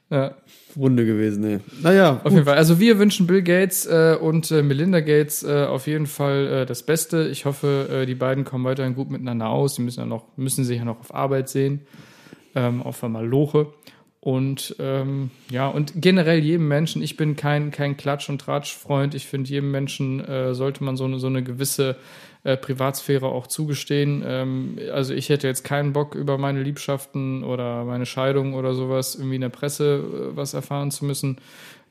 [0.10, 0.36] ja,
[0.78, 1.42] Runde gewesen.
[1.42, 1.60] Nee.
[1.82, 2.58] Naja, auf jeden Fall.
[2.58, 6.66] Also wir wünschen Bill Gates äh, und äh, Melinda Gates äh, auf jeden Fall äh,
[6.66, 7.28] das Beste.
[7.30, 9.76] Ich hoffe, äh, die beiden kommen weiterhin gut miteinander aus.
[9.76, 11.82] Die müssen ja noch, müssen sich ja noch auf Arbeit sehen.
[12.56, 13.68] Ähm, auf einmal Loche.
[14.26, 19.14] Und ähm, ja, und generell jedem Menschen, ich bin kein, kein Klatsch- und Tratsch-Freund.
[19.14, 21.96] Ich finde, jedem Menschen äh, sollte man so eine, so eine gewisse
[22.44, 24.24] äh, Privatsphäre auch zugestehen.
[24.26, 29.14] Ähm, also ich hätte jetzt keinen Bock, über meine Liebschaften oder meine Scheidung oder sowas
[29.14, 31.38] irgendwie in der Presse äh, was erfahren zu müssen.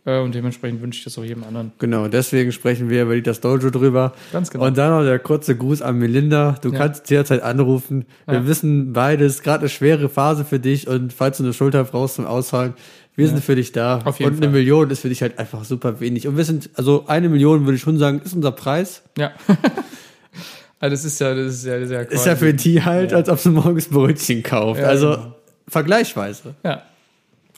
[0.07, 1.73] Äh, und dementsprechend wünsche ich das auch jedem anderen.
[1.79, 4.13] Genau, deswegen sprechen wir über das Dojo drüber.
[4.33, 4.67] Ganz genau.
[4.67, 6.57] Und dann noch der kurze Gruß an Melinda.
[6.61, 6.79] Du Ja.
[6.79, 8.05] kannst jederzeit anrufen.
[8.27, 8.47] Wir Ja.
[8.47, 12.27] wissen beides, gerade eine schwere Phase für dich und falls du eine Schulter brauchst zum
[12.27, 12.75] Ausfallen,
[13.17, 14.01] wir sind für dich da.
[14.05, 14.61] Auf jeden und eine Fall.
[14.61, 16.27] Million ist für dich halt einfach super wenig.
[16.27, 19.03] Und wir sind, also eine Million würde ich schon sagen, ist unser Preis.
[19.17, 19.31] Ja.
[20.81, 23.39] also das ist ja, das ist ja sehr Ist ja für die halt, als ob
[23.39, 24.81] sie morgens Brötchen kauft.
[24.81, 25.35] Ja, also genau.
[25.69, 26.57] vergleichsweise.
[26.65, 26.83] Ja.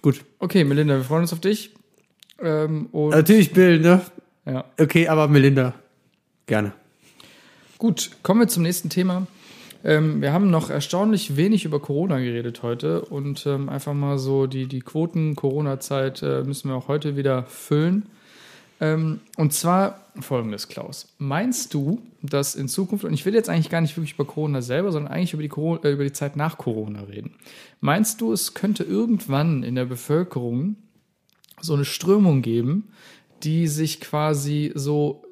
[0.03, 0.21] Gut.
[0.39, 1.71] Okay, Melinda, wir freuen uns auf dich.
[2.41, 4.01] Ähm, und Natürlich Bill, ne?
[4.45, 4.65] ja.
[4.79, 5.75] Okay, aber Melinda.
[6.47, 6.73] Gerne.
[7.79, 9.27] Gut, kommen wir zum nächsten Thema.
[9.85, 14.47] Ähm, wir haben noch erstaunlich wenig über Corona geredet heute und ähm, einfach mal so
[14.47, 18.07] die, die Quoten-Corona-Zeit äh, müssen wir auch heute wieder füllen.
[18.81, 21.15] Ähm, und zwar folgendes, Klaus.
[21.19, 24.61] Meinst du, dass in Zukunft, und ich will jetzt eigentlich gar nicht wirklich über Corona
[24.61, 27.35] selber, sondern eigentlich über die, Corona, äh, über die Zeit nach Corona reden.
[27.81, 30.77] Meinst du, es könnte irgendwann in der Bevölkerung
[31.61, 32.89] so eine Strömung geben,
[33.43, 35.23] die sich quasi so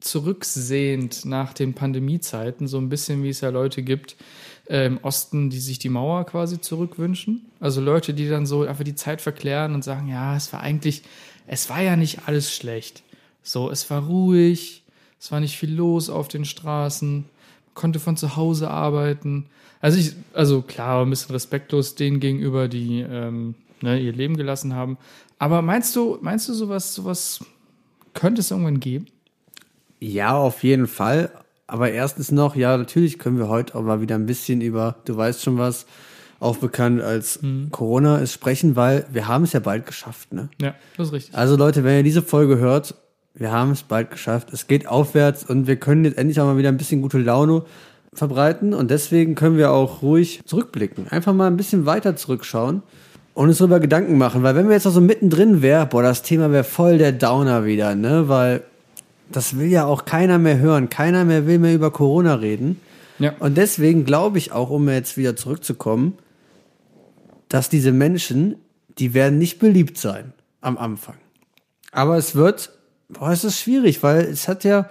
[0.00, 4.16] zurücksehend nach den Pandemiezeiten, so ein bisschen wie es ja Leute gibt
[4.68, 7.46] äh, im Osten, die sich die Mauer quasi zurückwünschen.
[7.60, 11.02] Also Leute, die dann so einfach die Zeit verklären und sagen, ja, es war eigentlich,
[11.46, 13.02] es war ja nicht alles schlecht.
[13.42, 14.82] So, es war ruhig,
[15.18, 17.24] es war nicht viel los auf den Straßen,
[17.74, 19.46] konnte von zu Hause arbeiten.
[19.80, 24.74] Also ich, also klar, ein bisschen respektlos denen gegenüber, die ähm, ne, ihr Leben gelassen
[24.74, 24.96] haben.
[25.44, 27.44] Aber meinst du, meinst du sowas, sowas
[28.14, 29.08] könnte es irgendwann geben?
[30.00, 31.30] Ja, auf jeden Fall.
[31.66, 35.14] Aber erstens noch, ja, natürlich können wir heute auch mal wieder ein bisschen über, du
[35.14, 35.84] weißt schon was,
[36.40, 37.40] auch bekannt als
[37.72, 40.48] Corona ist sprechen, weil wir haben es ja bald geschafft, ne?
[40.62, 41.34] Ja, das ist richtig.
[41.34, 42.94] Also Leute, wenn ihr diese Folge hört,
[43.34, 44.50] wir haben es bald geschafft.
[44.50, 47.66] Es geht aufwärts und wir können jetzt endlich auch mal wieder ein bisschen gute Laune
[48.14, 51.08] verbreiten und deswegen können wir auch ruhig zurückblicken.
[51.08, 52.82] Einfach mal ein bisschen weiter zurückschauen
[53.34, 56.22] und uns darüber Gedanken machen, weil wenn wir jetzt noch so mittendrin wären, boah, das
[56.22, 58.62] Thema wäre voll der Downer wieder, ne, weil
[59.30, 60.90] das will ja auch keiner mehr hören.
[60.90, 62.80] Keiner mehr will mehr über Corona reden.
[63.18, 63.34] Ja.
[63.38, 66.18] Und deswegen glaube ich auch, um jetzt wieder zurückzukommen,
[67.48, 68.56] dass diese Menschen,
[68.98, 71.16] die werden nicht beliebt sein am Anfang.
[71.92, 72.70] Aber es wird,
[73.08, 74.88] boah, es ist schwierig, weil es hat ja,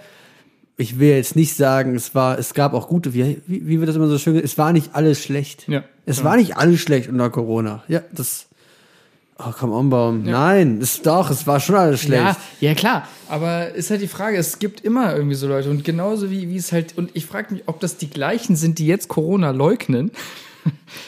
[0.78, 3.90] ich will jetzt nicht sagen, es war, es gab auch gute, wie, wie, wie wird
[3.90, 5.68] das immer so schön, es war nicht alles schlecht.
[5.68, 5.84] Ja.
[6.06, 6.24] Es Ja.
[6.26, 7.84] war nicht alles schlecht unter Corona.
[7.88, 8.48] Ja, das,
[9.38, 10.24] oh, komm on, Baum.
[10.24, 12.24] Nein, es, doch, es war schon alles schlecht.
[12.24, 13.08] Ja, ja, klar.
[13.30, 15.70] Aber ist halt die Frage, es gibt immer irgendwie so Leute.
[15.70, 18.80] Und genauso wie, wie es halt, und ich frage mich, ob das die gleichen sind,
[18.80, 20.12] die jetzt Corona leugnen.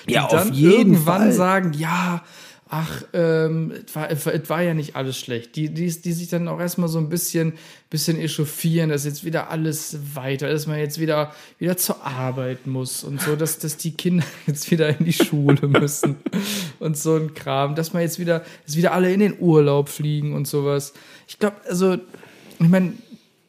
[0.09, 1.31] Die Ja, auf dann jeden irgendwann Fall.
[1.31, 2.21] sagen, ja,
[2.67, 5.55] ach, ähm, es war, es war ja nicht alles schlecht.
[5.55, 7.53] Die, die, die sich dann auch erstmal so ein bisschen,
[7.89, 13.03] bisschen echauffieren, dass jetzt wieder alles weiter, dass man jetzt wieder, wieder zur Arbeit muss
[13.03, 16.15] und so, dass, dass die Kinder jetzt wieder in die Schule müssen
[16.79, 20.33] und so ein Kram, dass man jetzt wieder, dass wieder alle in den Urlaub fliegen
[20.33, 20.93] und sowas.
[21.27, 21.97] Ich glaube, also,
[22.59, 22.93] ich meine,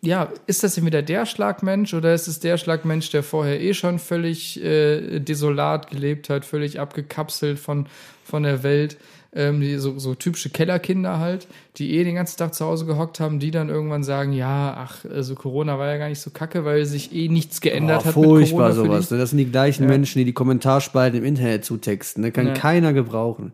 [0.02, 3.98] ja, ist das entweder der Schlagmensch oder ist es der Schlagmensch, der vorher eh schon
[3.98, 7.86] völlig äh, desolat gelebt hat, völlig abgekapselt von,
[8.26, 8.96] von der Welt?
[9.34, 11.46] Ähm, die, so, so typische Kellerkinder halt,
[11.76, 15.04] die eh den ganzen Tag zu Hause gehockt haben, die dann irgendwann sagen, ja, ach,
[15.04, 18.14] also Corona war ja gar nicht so kacke, weil sich eh nichts geändert Oh, hat
[18.14, 18.94] furchtbar mit Corona.
[18.98, 19.10] sowas.
[19.10, 19.18] ne?
[19.18, 19.88] Das sind die gleichen Ja.
[19.90, 22.22] Menschen, die die Kommentarspalten im Internet zutexten.
[22.22, 22.32] Ne?
[22.32, 22.54] Kann Ja.
[22.54, 23.52] keiner gebrauchen.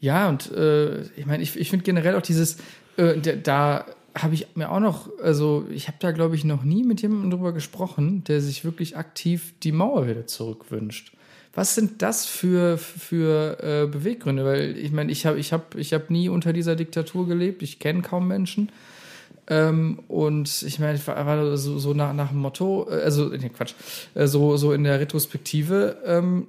[0.00, 2.56] Ja, und äh, ich meine, ich, ich finde generell auch dieses,
[2.96, 3.86] äh, da, da
[4.16, 7.30] habe ich mir auch noch, also ich habe da, glaube ich, noch nie mit jemandem
[7.30, 11.12] drüber gesprochen, der sich wirklich aktiv die Mauer wieder zurückwünscht.
[11.56, 14.44] Was sind das für, für äh, Beweggründe?
[14.44, 17.78] Weil ich meine, ich habe ich hab, ich hab nie unter dieser Diktatur gelebt, ich
[17.78, 18.70] kenne kaum Menschen.
[19.48, 23.48] Ähm, und ich meine, ich war, so, so nach, nach dem Motto, äh, also, nee,
[23.48, 23.72] Quatsch,
[24.14, 26.46] äh, so, so in der Retrospektive ähm,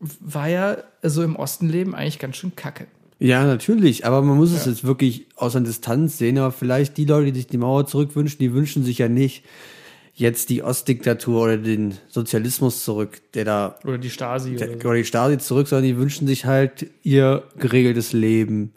[0.00, 2.88] war ja so im Osten leben eigentlich ganz schön kacke.
[3.20, 7.04] Ja, natürlich, aber man muss es jetzt wirklich aus einer Distanz sehen, aber vielleicht die
[7.04, 9.44] Leute, die sich die Mauer zurückwünschen, die wünschen sich ja nicht
[10.14, 14.54] jetzt die Ostdiktatur oder den Sozialismus zurück, der da, Oder die Stasi.
[14.54, 14.88] der, oder so.
[14.88, 18.72] oder die Stasi zurück, sondern die wünschen sich halt ihr geregeltes Leben,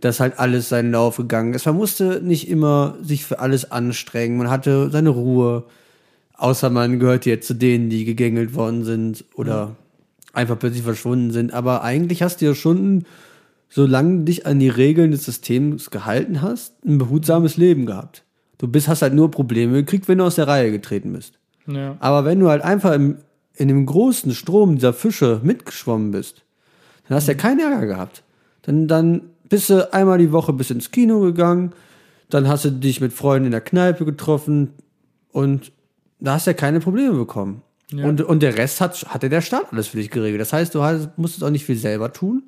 [0.00, 1.66] dass halt alles seinen Lauf gegangen ist.
[1.66, 5.64] Man musste nicht immer sich für alles anstrengen, man hatte seine Ruhe,
[6.34, 9.74] außer man gehört jetzt zu denen, die gegängelt worden sind oder
[10.32, 11.52] einfach plötzlich verschwunden sind.
[11.52, 13.04] Aber eigentlich hast du ja schon,
[13.68, 18.22] solange du dich an die Regeln des Systems gehalten hast, ein behutsames Leben gehabt.
[18.58, 21.38] Du bist, hast halt nur Probleme gekriegt, wenn du aus der Reihe getreten bist.
[21.66, 21.96] Ja.
[22.00, 23.18] Aber wenn du halt einfach im,
[23.54, 26.44] in dem großen Strom dieser Fische mitgeschwommen bist,
[27.06, 28.22] dann hast du ja keinen Ärger gehabt.
[28.62, 31.72] Dann, dann bist du einmal die Woche bis ins Kino gegangen,
[32.30, 34.74] dann hast du dich mit Freunden in der Kneipe getroffen
[35.32, 35.72] und
[36.20, 37.62] da hast du ja keine Probleme bekommen.
[37.90, 40.40] Und, und der Rest hat, hatte der Staat alles für dich geregelt.
[40.42, 42.42] Das heißt, du hast, musstest auch nicht viel selber tun.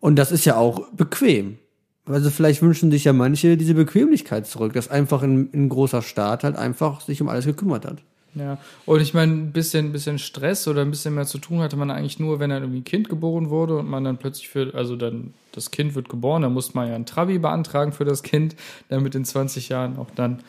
[0.00, 1.56] Und das ist ja auch bequem.
[2.06, 6.44] Also vielleicht wünschen sich ja manche diese Bequemlichkeit zurück, dass einfach ein, ein großer Staat
[6.44, 8.02] halt einfach sich um alles gekümmert hat.
[8.34, 11.76] Ja, und ich meine, ein bisschen, bisschen Stress oder ein bisschen mehr zu tun hatte
[11.76, 14.74] man eigentlich nur, wenn dann irgendwie ein Kind geboren wurde und man dann plötzlich für,
[14.74, 18.24] also dann das Kind wird geboren, dann muss man ja ein Trabi beantragen für das
[18.24, 18.56] Kind,
[18.88, 20.40] damit in 20 Jahren auch dann,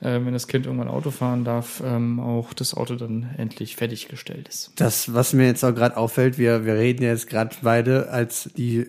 [0.00, 4.48] äh, wenn das Kind irgendwann Auto fahren darf, ähm, auch das Auto dann endlich fertiggestellt
[4.48, 4.72] ist.
[4.76, 8.48] Das, was mir jetzt auch gerade auffällt, wir, wir reden ja jetzt gerade beide als
[8.56, 8.86] die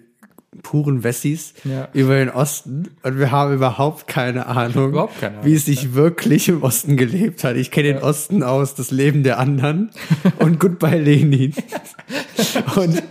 [0.63, 1.87] puren Wessis Ja.
[1.93, 5.93] über den Osten und wir haben überhaupt keine Ahnung, Überhaupt keine Ahnung, wie es sich
[5.93, 7.55] wirklich im Osten gelebt hat.
[7.55, 9.91] Ich kenne den Osten aus das Leben der anderen
[10.39, 11.53] und Goodbye Lenin.
[12.75, 13.03] und,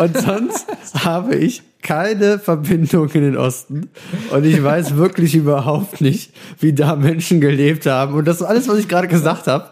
[0.00, 0.66] und sonst
[1.04, 3.88] habe ich keine Verbindung in den Osten
[4.30, 8.14] und ich weiß wirklich überhaupt nicht, wie da Menschen gelebt haben.
[8.14, 9.68] Und das alles, was ich gerade gesagt habe,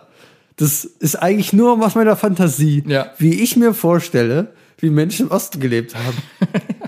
[0.56, 3.06] das ist eigentlich nur aus meiner Fantasie, Ja.
[3.18, 6.16] wie ich mir vorstelle, wie Menschen im Osten gelebt haben.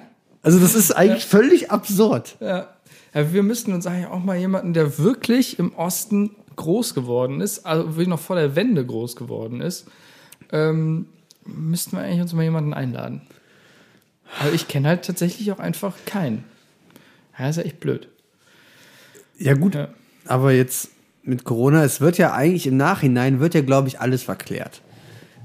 [0.42, 2.36] Also das ist eigentlich völlig absurd.
[2.40, 2.68] Ja.
[3.14, 7.64] ja, wir müssten uns eigentlich auch mal jemanden, der wirklich im Osten groß geworden ist,
[7.64, 9.86] also wirklich noch vor der Wende groß geworden ist,
[10.50, 11.06] ähm,
[11.46, 13.22] müssten wir eigentlich uns mal jemanden einladen.
[14.40, 16.44] Aber ich kenne halt tatsächlich auch einfach keinen.
[17.38, 18.08] Ja, ist ja echt blöd.
[19.38, 19.88] Ja gut, Ja.
[20.26, 20.90] aber jetzt
[21.22, 24.82] mit Corona, es wird ja eigentlich im Nachhinein, wird ja, glaube ich, alles verklärt.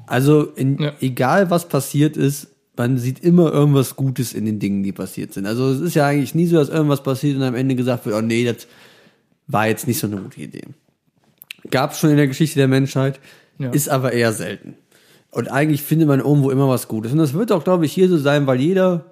[0.08, 0.94] Also in, Ja.
[1.02, 5.46] egal was passiert ist, man sieht immer irgendwas Gutes in den Dingen, die passiert sind.
[5.46, 8.16] Also es ist ja eigentlich nie so, dass irgendwas passiert und am Ende gesagt wird,
[8.16, 8.68] oh nee, das
[9.48, 10.64] war jetzt nicht so eine gute Idee.
[11.72, 13.20] Gab es schon in der Geschichte der Menschheit,
[13.58, 13.72] Ja.
[13.72, 14.76] ist aber eher selten.
[15.32, 17.12] Und eigentlich findet man irgendwo immer was Gutes.
[17.12, 19.06] Und das wird auch, glaube ich, hier so sein, weil jeder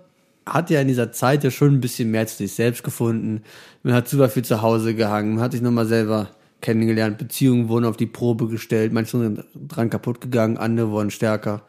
[0.46, 3.42] hat ja in dieser Zeit ja schon ein bisschen mehr zu sich selbst gefunden.
[3.84, 6.30] Man hat super viel zu Hause gehangen, man hat sich nochmal selber
[6.62, 11.64] kennengelernt, Beziehungen wurden auf die Probe gestellt, manche sind dran kaputt gegangen, andere wurden stärker.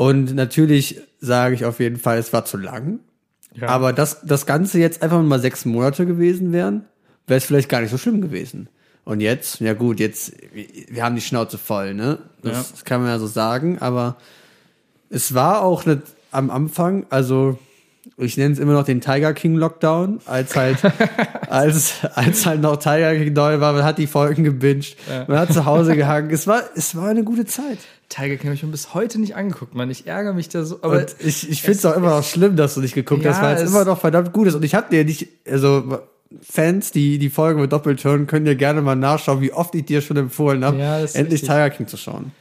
[0.00, 3.00] Und natürlich sage ich auf jeden Fall, es war zu lang.
[3.54, 3.68] Ja.
[3.68, 6.86] Aber dass das Ganze jetzt einfach mal sechs Monate gewesen wären,
[7.26, 8.70] wäre es vielleicht gar nicht so schlimm gewesen.
[9.04, 10.32] Und jetzt, ja gut, jetzt,
[10.88, 12.16] wir- haben die Schnauze voll, ne?
[12.42, 12.64] Das, Ja.
[12.70, 14.16] das kann man ja so sagen, aber
[15.10, 17.58] es war auch nicht am Anfang, also
[18.20, 20.78] ich nenne es immer noch den Tiger King Lockdown, als halt,
[21.48, 24.96] als, als halt noch Tiger King neu war, man hat die Folgen gebinged,
[25.26, 26.30] man hat zu Hause gehangen.
[26.30, 27.78] Es war, es war eine gute Zeit.
[28.08, 29.90] Tiger King habe ich mir bis heute nicht angeguckt, Mann.
[29.90, 30.78] Ich ärgere mich da so.
[30.82, 33.36] Aber Und ich, ich finde es auch immer noch schlimm, dass du nicht geguckt hast,
[33.36, 34.54] Ja, weil es immer noch verdammt gut ist.
[34.54, 36.00] Und ich habe dir nicht, also
[36.42, 39.84] Fans, die die Folge mit doppelt hören, können dir gerne mal nachschauen, wie oft ich
[39.84, 41.40] dir schon empfohlen habe, Ja, endlich richtig.
[41.42, 42.32] Tiger King zu schauen.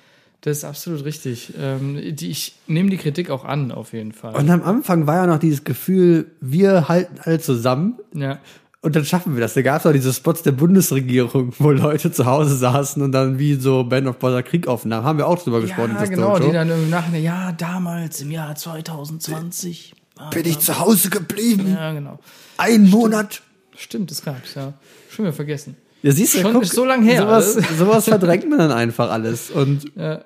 [0.41, 1.53] Das ist absolut richtig.
[1.59, 4.35] Ähm, die, ich nehme die Kritik auch an, auf jeden Fall.
[4.35, 8.39] Und am Anfang war ja noch dieses Gefühl, wir halten alle zusammen ja.
[8.81, 9.53] und dann schaffen wir das.
[9.53, 13.37] Da gab es auch diese Spots der Bundesregierung, wo Leute zu Hause saßen und dann
[13.37, 15.05] wie so Band of Brothers Krieg aufnahmen.
[15.05, 15.97] Haben wir auch drüber gesprochen.
[15.99, 16.47] Ja, genau, Dojo.
[16.47, 19.93] die dann irgendwie nachher, ja, damals im Jahr 2020.
[20.15, 21.73] Ah, Bin ich zu Hause geblieben?
[21.73, 22.19] Ja, genau.
[22.57, 23.41] Ein Monat.
[23.75, 24.73] Stimmt, das gab's, ja.
[25.09, 25.75] Schon wieder vergessen.
[26.01, 27.21] Ja, siehst du, Schon guck, so lang her.
[27.21, 29.51] Sowas, sowas verdrängt man dann einfach alles.
[29.51, 30.21] Und, Ja.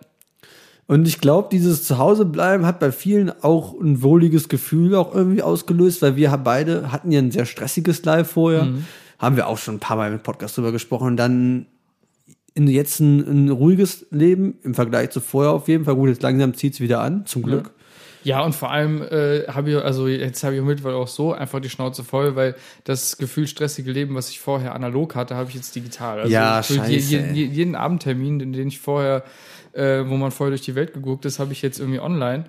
[0.88, 6.02] und ich glaube, dieses Zuhausebleiben hat bei vielen auch ein wohliges Gefühl auch irgendwie ausgelöst,
[6.02, 8.66] weil wir beide hatten ja ein sehr stressiges Live vorher.
[8.66, 8.86] Mhm.
[9.20, 11.08] Haben wir auch schon ein paar Mal im Podcast drüber gesprochen.
[11.08, 11.66] Und dann
[12.56, 15.96] in jetzt ein, ein ruhiges Leben im Vergleich zu vorher auf jeden Fall.
[15.96, 17.66] Gut, jetzt langsam zieht's wieder an, zum Glück.
[17.68, 17.83] Ja,
[18.44, 21.70] und vor allem äh, habe ich, also jetzt habe ich mittlerweile auch so einfach die
[21.70, 22.56] Schnauze voll, weil
[22.86, 26.20] das Gefühl stressige Leben, was ich vorher analog hatte, habe ich jetzt digital.
[26.22, 27.34] Also Ja, scheiße, je, ey.
[27.34, 29.24] je, jeden Abendtermin, den, den ich vorher,
[29.74, 32.46] äh, wo man vorher durch die Welt geguckt ist, habe ich jetzt irgendwie online.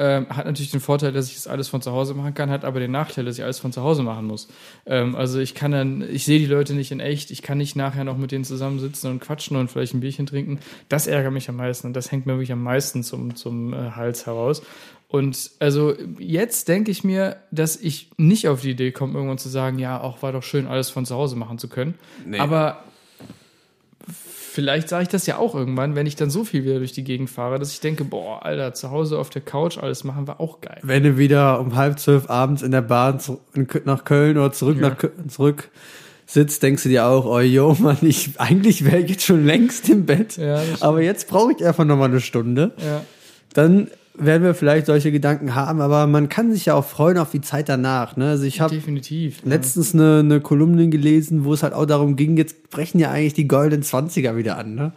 [0.00, 2.64] Ähm, hat natürlich den Vorteil, dass ich das alles von zu Hause machen kann, hat
[2.64, 4.46] aber den Nachteil, dass ich alles von zu Hause machen muss.
[4.86, 7.74] Ähm, also ich kann dann, ich sehe die Leute nicht in echt, ich kann nicht
[7.74, 10.60] nachher noch mit denen zusammensitzen und quatschen und vielleicht ein Bierchen trinken.
[10.88, 13.90] Das ärgert mich am meisten und das hängt mir wirklich am meisten zum, zum äh,
[13.90, 14.62] Hals heraus.
[15.10, 19.48] Und also jetzt denke ich mir, dass ich nicht auf die Idee komme, irgendwann zu
[19.48, 21.94] sagen, ja, auch war doch schön, alles von zu Hause machen zu können.
[22.26, 22.38] Nee.
[22.38, 22.82] Aber
[24.06, 27.04] vielleicht sage ich das ja auch irgendwann, wenn ich dann so viel wieder durch die
[27.04, 30.40] Gegend fahre, dass ich denke, boah, Alter, zu Hause auf der Couch alles machen war
[30.40, 30.78] auch geil.
[30.82, 33.18] Wenn du wieder um halb zwölf abends in der Bahn
[33.84, 34.90] nach Köln oder zurück Ja.
[34.90, 35.70] nach Kö- zurück
[36.26, 39.88] sitzt, denkst du dir auch, oh yo, Mann, ich, eigentlich wäre ich jetzt schon längst
[39.88, 40.36] im Bett.
[40.36, 42.72] Ja, aber jetzt brauche ich einfach noch mal eine Stunde.
[42.84, 43.02] Ja.
[43.54, 43.88] Dann
[44.18, 47.40] werden wir vielleicht solche Gedanken haben, aber man kann sich ja auch freuen auf die
[47.40, 48.16] Zeit danach.
[48.16, 48.30] Ne?
[48.30, 49.40] Also ich habe Definitiv.
[49.44, 53.34] letztens eine, eine Kolumne gelesen, wo es halt auch darum ging, jetzt brechen ja eigentlich
[53.34, 54.74] die goldenen Zwanziger wieder an.
[54.74, 54.92] Ne?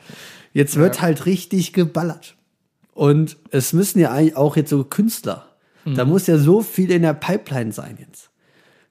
[0.53, 1.01] Jetzt wird Ja.
[1.03, 2.35] halt richtig geballert.
[2.93, 5.45] Und es müssen ja eigentlich auch jetzt so Künstler.
[5.85, 8.29] Da muss ja so viel in der Pipeline sein jetzt.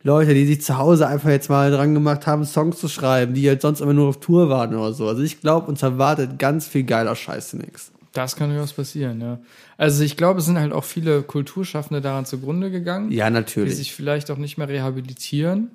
[0.03, 3.47] Leute, die sich zu Hause einfach jetzt mal dran gemacht haben, Songs zu schreiben, die
[3.49, 5.07] halt sonst immer nur auf Tour waren oder so.
[5.07, 7.93] Also ich glaube, uns erwartet ganz viel geiler Scheiß demnächst.
[8.13, 9.39] Das kann durchaus passieren, ja.
[9.77, 13.13] Also ich glaube, es sind halt auch viele Kulturschaffende daran zugrunde gegangen.
[13.13, 13.77] Ja, die natürlich.
[13.77, 15.71] sich vielleicht auch nicht mehr rehabilitieren.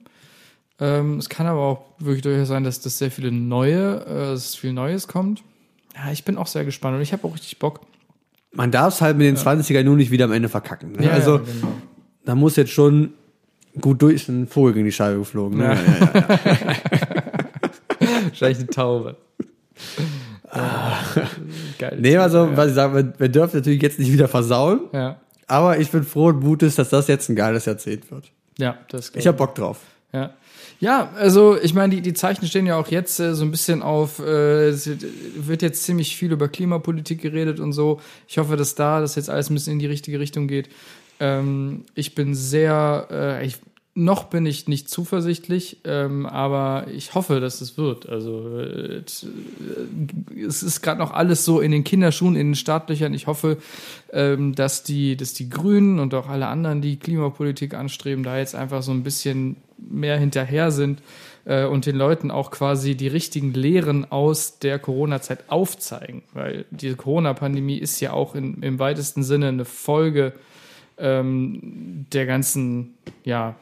[0.80, 4.56] Ähm, es kann aber auch wirklich durchaus sein, dass das sehr viele neue, äh, dass
[4.56, 5.44] viel Neues kommt.
[5.96, 7.80] Ja, ich bin auch sehr gespannt und ich habe auch richtig Bock.
[8.52, 10.94] Man darf es halt mit den 20er nur nicht wieder am Ende verkacken.
[10.94, 11.10] Ne?
[11.12, 11.74] also ja, genau.
[12.26, 13.14] da muss jetzt schon
[13.80, 15.60] gut durch ein Vogel gegen die Scheibe geflogen.
[15.60, 15.78] Ne?
[16.14, 16.40] Ja.
[18.24, 19.18] Wahrscheinlich eine Taube.
[21.80, 21.98] Geil.
[22.00, 25.80] Nee, also, was ich sage, wir, wir dürfen natürlich jetzt nicht wieder versauen, Ja, aber
[25.80, 28.32] ich bin froh und Mutes, dass das jetzt ein geiles Jahrzehnt wird.
[28.58, 29.80] ja, das Ich hab Bock drauf.
[30.14, 30.34] Ja.
[30.82, 33.82] Ja, also ich meine, die, die Zeichen stehen ja auch jetzt äh, so ein bisschen
[33.82, 34.90] auf, äh, es
[35.36, 38.02] wird jetzt ziemlich viel über Klimapolitik geredet und so.
[38.28, 40.68] Ich hoffe, dass da das jetzt alles ein bisschen in die richtige Richtung geht.
[41.22, 43.56] Ähm, ich bin sehr, äh, ich,
[43.98, 48.10] noch bin ich nicht zuversichtlich, ähm, aber ich hoffe, dass es wird.
[48.10, 49.04] Also äh, äh,
[50.46, 53.14] es ist gerade noch alles so in den Kinderschuhen, in den Startlöchern.
[53.14, 53.58] Ich hoffe,
[54.12, 58.54] ähm, dass die, dass die Grünen und auch alle anderen, die Klimapolitik anstreben, da jetzt
[58.54, 61.02] einfach so ein bisschen mehr hinterher sind
[61.46, 66.24] äh, und den Leuten auch quasi die richtigen Lehren aus der Corona-Zeit aufzeigen.
[66.34, 70.34] Weil die Corona-Pandemie ist ja auch in, im weitesten Sinne eine Folge
[70.98, 73.56] ähm, der ganzen, ja,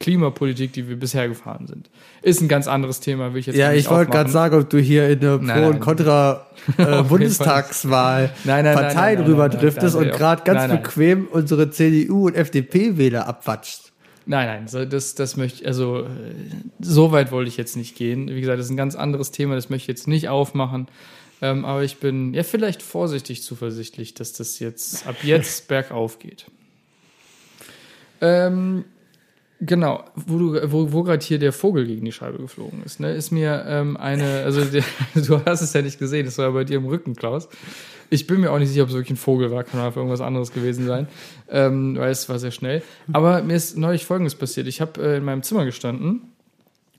[0.00, 1.90] Klimapolitik, die wir bisher gefahren sind.
[2.22, 4.78] Ist ein ganz anderes Thema, will ich jetzt Ja, ich wollte gerade sagen, ob du
[4.78, 5.80] hier in der Pro- und nein.
[5.80, 6.46] Contra
[6.78, 10.60] äh, jeden Bundestagswahl Nein, nein, Partei nein, nein, drüber nein, nein, driftest und gerade ganz
[10.60, 10.82] nein, nein.
[10.82, 13.92] bequem unsere CDU und FDP-Wähler abwatschst.
[14.24, 16.06] Nein, nein, das, das möchte also äh,
[16.78, 18.28] so weit wollte ich jetzt nicht gehen.
[18.28, 20.88] Wie gesagt, das ist ein ganz anderes Thema, das möchte ich jetzt nicht aufmachen.
[21.42, 26.46] Ähm, aber ich bin ja vielleicht vorsichtig zuversichtlich, dass das jetzt ab jetzt bergauf geht.
[28.22, 28.84] Ähm,
[29.60, 33.12] genau, wo, du, wo, wo gerade hier der Vogel gegen die Scheibe geflogen ist, ne,
[33.12, 34.84] ist mir ähm, eine, also der,
[35.14, 37.48] du hast es ja nicht gesehen, das war ja bei dir im Rücken, Klaus.
[38.12, 40.20] Ich bin mir auch nicht sicher, ob es wirklich ein Vogel war, kann auch irgendwas
[40.20, 41.06] anderes gewesen sein,
[41.48, 42.82] ähm, weil es war sehr schnell.
[43.12, 44.66] Aber mir ist neulich Folgendes passiert.
[44.66, 46.22] Ich habe äh, in meinem Zimmer gestanden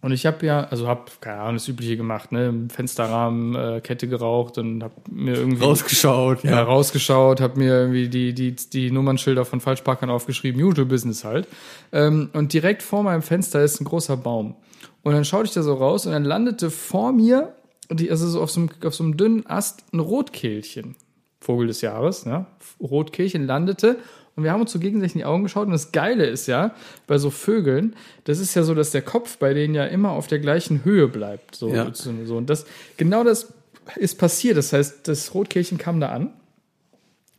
[0.01, 3.81] und ich habe ja, also habe, keine Ahnung, das Übliche gemacht, ne, im Fensterrahmen äh,
[3.81, 8.89] Kette geraucht und habe mir irgendwie Rausgeschaut, ja, rausgeschaut, habe mir irgendwie die, die, die
[8.89, 11.47] Nummernschilder von Falschparkern aufgeschrieben, Usual Business halt.
[11.91, 14.55] Ähm, und direkt vor meinem Fenster ist ein großer Baum.
[15.03, 17.53] Und dann schaute ich da so raus und dann landete vor mir,
[17.91, 20.95] die, also so auf so, einem, auf so einem dünnen Ast, ein Rotkehlchen.
[21.39, 22.45] Vogel des Jahres, ne?
[22.79, 23.97] Rotkehlchen landete
[24.35, 26.73] und wir haben uns so gegenseitig in die Augen geschaut und das Geile ist ja,
[27.07, 30.27] bei so Vögeln, das ist ja so, dass der Kopf bei denen ja immer auf
[30.27, 31.55] der gleichen Höhe bleibt.
[31.55, 31.91] So, Ja.
[31.93, 32.37] so.
[32.37, 32.65] Und das,
[32.97, 33.53] genau das
[33.97, 34.57] ist passiert.
[34.57, 36.33] Das heißt, das Rotkehlchen kam da an,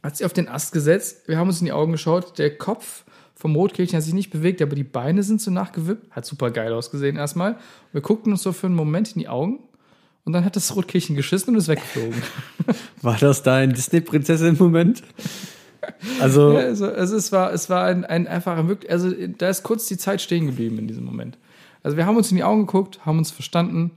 [0.03, 3.05] hat sich auf den Ast gesetzt, wir haben uns in die Augen geschaut, der Kopf
[3.35, 6.73] vom Rotkehlchen hat sich nicht bewegt, aber die Beine sind so nachgewippt, hat super geil
[6.73, 7.57] ausgesehen erstmal.
[7.91, 9.59] Wir guckten uns so für einen Moment in die Augen
[10.25, 12.23] und dann hat das Rotkehlchen geschissen und ist weggeflogen.
[13.03, 15.03] War das dein Disney-Prinzessin-Moment?
[16.21, 19.63] Also, Ja, also, also es war, es war ein, ein einfach wirklich, also da ist
[19.63, 21.39] kurz die Zeit stehen geblieben in diesem Moment.
[21.83, 23.91] Also wir haben uns in die Augen geguckt, haben uns verstanden.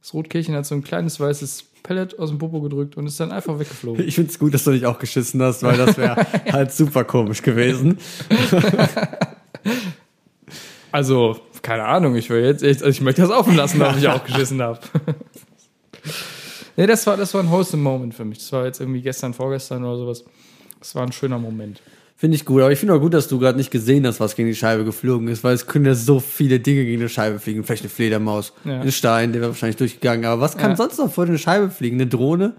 [0.00, 3.32] Das Rotkehlchen hat so ein kleines weißes Pellet aus dem Popo gedrückt und ist dann
[3.32, 4.06] einfach weggeflogen.
[4.06, 7.42] Ich find's gut, dass du nicht auch geschissen hast, weil das wäre halt super komisch
[7.42, 7.98] gewesen.
[10.90, 14.08] Also, keine Ahnung, ich will jetzt echt, also ich möchte das offen lassen, ob ich
[14.08, 14.80] auch geschissen habe.
[16.76, 18.38] nee, das war, das war ein wholesome Moment für mich.
[18.38, 20.24] Das war jetzt irgendwie gestern, vorgestern oder sowas.
[20.80, 21.80] Das war ein schöner Moment.
[22.16, 24.34] Finde ich gut, aber ich finde auch gut, dass du gerade nicht gesehen hast, was
[24.34, 27.38] gegen die Scheibe geflogen ist, weil es können ja so viele Dinge gegen eine Scheibe
[27.38, 27.62] fliegen.
[27.62, 28.80] Vielleicht eine Fledermaus, Ja.
[28.80, 30.24] ein Stein, der wäre wahrscheinlich durchgegangen.
[30.24, 30.76] Aber was kann Ja.
[30.76, 31.96] sonst noch vor eine Scheibe fliegen?
[31.96, 32.54] Eine Drohne?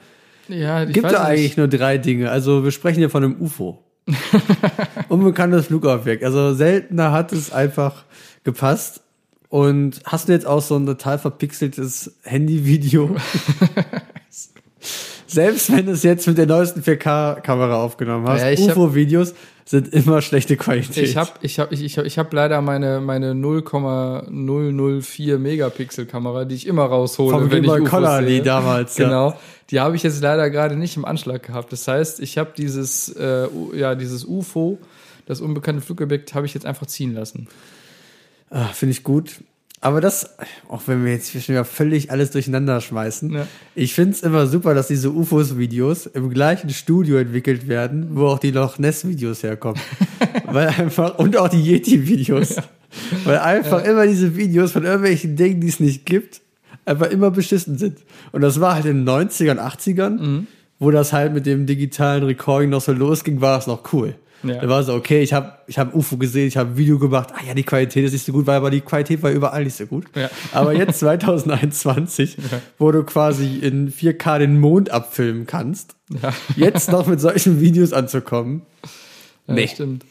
[0.47, 1.57] Ja, ich Gibt weiß ja eigentlich nicht.
[1.57, 2.31] nur drei Dinge.
[2.31, 3.83] Also wir sprechen hier von einem UFO.
[5.09, 6.23] Unbekanntes Flugobjekt.
[6.23, 8.05] Also seltener hat es einfach
[8.45, 9.01] gepasst.
[9.49, 13.15] Und hast du jetzt auch so ein total verpixeltes Handyvideo?
[15.29, 19.33] Selbst wenn du es jetzt mit der neuesten 4K-Kamera aufgenommen hast, Ja, ich UFO-Videos
[19.65, 20.97] sind immer schlechte Qualität.
[20.97, 26.45] Ich habe ich hab, ich, ich hab, ich hab leider meine, meine 0,004 Megapixel Kamera,
[26.45, 28.25] die ich immer raushole, Vom wenn ich Game Boy UFOs sehe.
[28.25, 29.05] die damals, ja.
[29.05, 29.37] Genau.
[29.69, 31.71] Die habe ich jetzt leider gerade nicht im Anschlag gehabt.
[31.71, 34.79] Das heißt, ich habe dieses, äh, ja, dieses UFO,
[35.27, 37.47] das unbekannte Flugobjekt, habe ich jetzt einfach ziehen lassen.
[38.49, 39.35] Ah, Finde ich gut.
[39.81, 40.35] Aber das,
[40.67, 43.47] auch wenn wir jetzt schon wieder völlig alles durcheinander schmeißen, Ja.
[43.75, 48.39] ich finde es immer super, dass diese UFOs-Videos im gleichen Studio entwickelt werden, wo auch
[48.39, 49.79] die Loch Ness-Videos herkommen.
[50.45, 52.57] Weil einfach, und auch die Yeti-Videos.
[53.23, 56.41] Weil einfach immer diese Videos von irgendwelchen Dingen, die es nicht gibt,
[56.85, 57.99] einfach immer beschissen sind.
[58.33, 60.47] Und das war halt in den 90ern, 80ern, Mhm.
[60.79, 64.15] wo das halt mit dem digitalen Recording noch so losging, war es noch cool.
[64.43, 64.55] Ja.
[64.55, 67.29] Da war so, okay, ich habe ich hab UFO gesehen, ich habe ein Video gemacht,
[67.33, 69.75] ah ja, die Qualität ist nicht so gut, weil aber die Qualität war überall nicht
[69.75, 70.05] so gut.
[70.15, 70.29] Ja.
[70.53, 72.37] Aber jetzt 2021,
[72.77, 75.95] wo du quasi in 4K den Mond abfilmen kannst,
[76.55, 78.61] jetzt noch mit solchen Videos anzukommen.
[79.47, 79.67] ja Nee.
[79.67, 80.05] stimmt.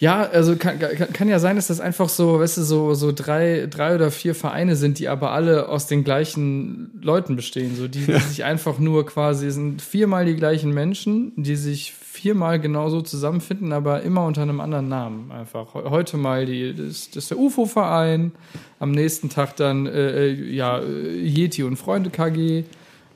[0.00, 3.10] Ja, also kann, kann, kann ja sein, dass das einfach so, weißt du, so, so
[3.12, 7.74] drei, drei oder vier Vereine sind, die aber alle aus den gleichen Leuten bestehen.
[7.74, 12.60] So, die, die sich einfach nur quasi, sind viermal die gleichen Menschen, die sich viermal
[12.60, 15.32] genauso zusammenfinden, aber immer unter einem anderen Namen.
[15.32, 15.74] Einfach.
[15.74, 18.30] Heu- Heute mal die, das, das ist der UFO-Verein,
[18.78, 22.62] am nächsten Tag dann äh, äh, ja, äh, Yeti und Freunde KG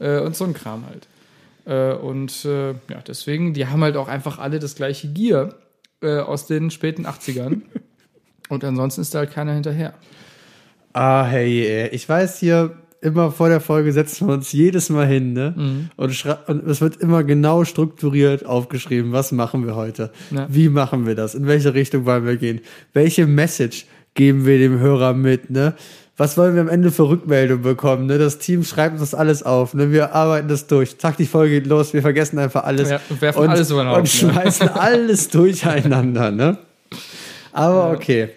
[0.01, 1.07] äh, und so ein Kram halt.
[1.64, 5.55] Äh, und äh, ja, deswegen, die haben halt auch einfach alle das gleiche Gear
[6.03, 7.62] äh, aus den späten 80ern.
[8.48, 9.94] und ansonsten ist da halt keiner hinterher.
[10.92, 11.88] Ah, hey, ey.
[11.88, 15.55] ich weiß hier, immer vor der Folge setzen wir uns jedes Mal hin, ne?
[15.57, 15.90] Mhm.
[15.96, 20.12] Und, und es wird immer genau strukturiert aufgeschrieben, was machen wir heute?
[20.30, 20.46] Ja.
[20.48, 21.34] Wie machen wir das?
[21.34, 22.61] In welche Richtung wollen wir gehen?
[22.92, 25.74] Welche Message geben wir dem Hörer mit, ne?
[26.16, 28.06] Was wollen wir am Ende für Rückmeldung bekommen?
[28.06, 28.18] Ne?
[28.18, 29.72] Das Team schreibt uns das alles auf.
[29.72, 29.90] Ne?
[29.90, 30.98] Wir arbeiten das durch.
[30.98, 31.94] Zack, die Folge geht los.
[31.94, 32.90] Wir vergessen einfach alles.
[32.90, 34.34] Ja, und werfen alles über den Und Haufen, ne?
[34.34, 36.30] schmeißen alles durcheinander.
[36.30, 36.58] Ne?
[37.52, 38.28] Aber okay.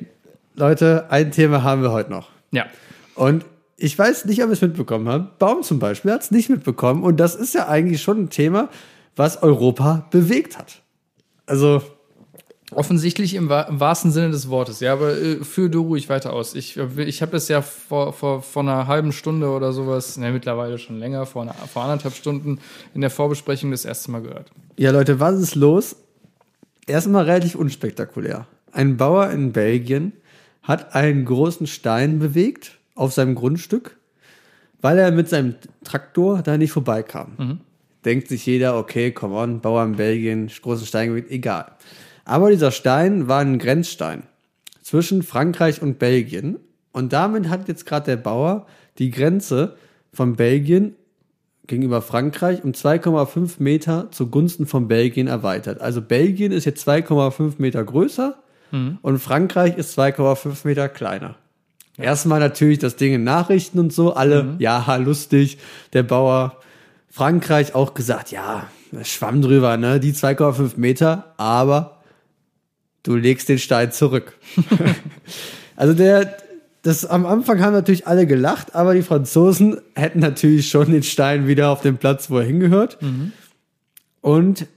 [0.55, 2.29] Leute, ein Thema haben wir heute noch.
[2.51, 2.65] Ja.
[3.15, 3.45] Und
[3.77, 5.37] ich weiß nicht, ob ihr es mitbekommen habt.
[5.39, 7.03] Baum zum Beispiel hat es nicht mitbekommen.
[7.03, 8.69] Und das ist ja eigentlich schon ein Thema,
[9.17, 10.81] was Europa bewegt hat.
[11.45, 11.83] Also,
[12.71, 16.55] Offensichtlich im, im wahrsten Sinne des Wortes, ja, aber äh, führ du ruhig weiter aus.
[16.55, 20.79] Ich, ich habe das ja vor, vor, vor einer halben Stunde oder sowas, ne, mittlerweile
[20.79, 22.59] schon länger, vor, einer, vor anderthalb Stunden
[22.95, 24.49] in der Vorbesprechung das erste Mal gehört.
[24.77, 25.95] ja Leute, was ist los?
[26.87, 28.47] Erstmal relativ unspektakulär.
[28.71, 30.13] Ein Bauer in Belgien
[30.63, 33.97] hat einen großen Stein bewegt auf seinem Grundstück,
[34.81, 37.59] weil er mit seinem Traktor da nicht vorbeikam.
[38.03, 41.71] Denkt sich jeder, okay, come on, Bauer in Belgien, großen Stein bewegt, egal.
[42.25, 44.23] Aber dieser Stein war ein Grenzstein
[44.81, 46.57] zwischen Frankreich und Belgien.
[46.91, 48.65] Und damit hat jetzt gerade der Bauer
[48.97, 49.75] die Grenze
[50.11, 50.95] von Belgien
[51.67, 55.81] gegenüber Frankreich um 2,5 Meter zugunsten von Belgien erweitert.
[55.81, 58.35] Also Belgien ist jetzt 2,5 Meter größer
[59.01, 61.35] und Frankreich ist 2,5 Meter kleiner.
[61.97, 65.57] Erstmal natürlich das Ding in Nachrichten und so, alle, ja, ha, lustig,
[65.93, 66.59] der Bauer.
[67.09, 68.67] Frankreich auch gesagt, ja,
[69.03, 71.94] schwamm drüber, ne, die 2,5 Meter, aber
[73.05, 74.37] du legst den Stein zurück.
[75.75, 76.37] also der,
[76.81, 81.47] das am Anfang haben natürlich alle gelacht, aber die Franzosen hätten natürlich schon den Stein
[81.47, 82.97] wieder auf den Platz, wo er hingehört.
[84.21, 84.67] Und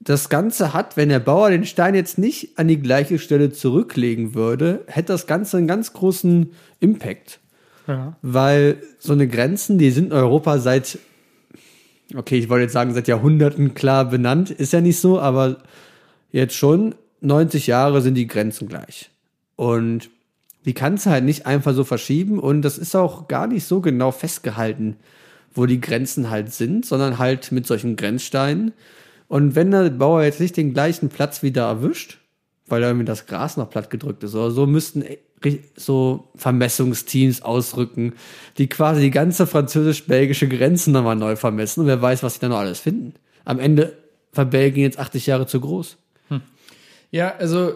[0.00, 4.34] das Ganze hat, wenn der Bauer den Stein jetzt nicht an die gleiche Stelle zurücklegen
[4.34, 7.40] würde, hätte das Ganze einen ganz großen Impact.
[7.86, 8.16] Ja.
[8.22, 10.98] Weil so eine Grenzen, die sind in Europa seit,
[12.14, 15.58] okay, ich wollte jetzt sagen, seit Jahrhunderten klar benannt, ist ja nicht so, aber
[16.30, 19.10] jetzt schon 90 Jahre sind die Grenzen gleich.
[19.56, 20.10] Und
[20.64, 23.80] die kannst du halt nicht einfach so verschieben und das ist auch gar nicht so
[23.80, 24.96] genau festgehalten,
[25.54, 28.72] wo die Grenzen halt sind, sondern halt mit solchen Grenzsteinen.
[29.28, 32.18] Und wenn der Bauer jetzt nicht den gleichen Platz wieder erwischt,
[32.66, 35.04] weil da irgendwie das Gras noch platt gedrückt ist oder so, müssten
[35.76, 38.14] so Vermessungsteams ausrücken,
[38.58, 42.48] die quasi die ganze französisch-belgische Grenze nochmal neu vermessen und wer weiß, was sie da
[42.48, 43.14] noch alles finden.
[43.44, 43.96] Am Ende
[44.32, 45.96] war Belgien jetzt 80 Jahre zu groß.
[47.16, 47.72] Ja, also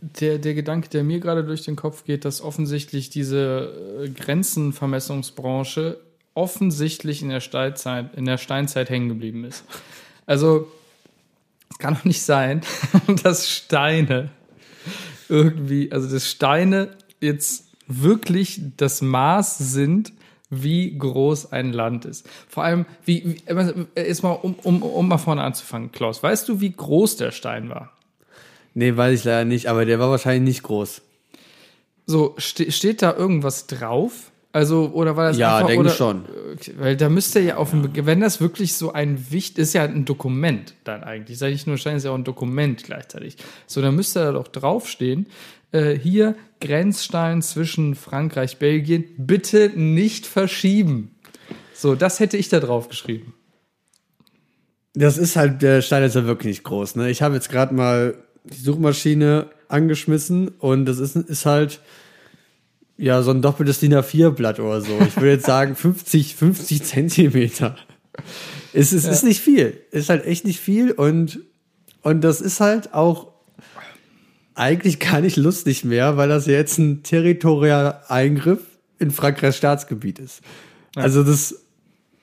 [0.00, 5.98] der, der Gedanke, der mir gerade durch den Kopf geht, dass offensichtlich diese äh, Grenzenvermessungsbranche
[6.34, 9.64] offensichtlich in der Steinzeit, in der Steinzeit hängen geblieben ist.
[10.24, 10.68] Also
[11.68, 12.60] es kann doch nicht sein,
[13.24, 14.30] dass Steine
[15.28, 16.90] irgendwie, also dass Steine
[17.20, 20.12] jetzt wirklich das Maß sind,
[20.48, 22.24] wie groß ein Land ist.
[22.48, 26.60] Vor allem, wie, wie jetzt mal, um, um, um mal vorne anzufangen, Klaus, weißt du,
[26.60, 27.90] wie groß der Stein war?
[28.74, 31.02] Nee, weiß ich leider nicht, aber der war wahrscheinlich nicht groß.
[32.06, 34.30] So, ste steht da irgendwas drauf?
[34.52, 36.24] Also, oder war das Ja, einfach, denke oder, schon.
[36.76, 40.04] Weil da müsste ja auf dem, wenn das wirklich so ein Wicht, ist ja ein
[40.04, 41.38] Dokument dann eigentlich.
[41.38, 43.36] Sag ich nur, Stein ist ja auch ein Dokument gleichzeitig.
[43.68, 45.26] So, da müsste da doch draufstehen,
[45.70, 51.14] äh, hier Grenzstein zwischen Frankreich, Belgien, bitte nicht verschieben.
[51.72, 53.34] So, das hätte ich da drauf geschrieben.
[54.94, 56.96] Das ist halt, der Stein ist ja wirklich nicht groß.
[56.96, 57.08] Ne?
[57.08, 61.80] Ich habe jetzt gerade mal die Suchmaschine angeschmissen und das ist, ist halt
[62.96, 64.98] ja so ein doppeltes DIN A4-Blatt oder so.
[65.06, 67.76] Ich würde jetzt sagen 50, 50 Zentimeter.
[68.72, 69.80] Es ist, ist nicht viel.
[69.90, 71.40] Ist halt echt nicht viel und,
[72.02, 73.28] und das ist halt auch
[74.54, 78.60] eigentlich gar nicht lustig mehr, weil das jetzt ein territorialer Eingriff
[78.98, 80.40] in Frankreichs Staatsgebiet ist.
[80.96, 81.54] Also das,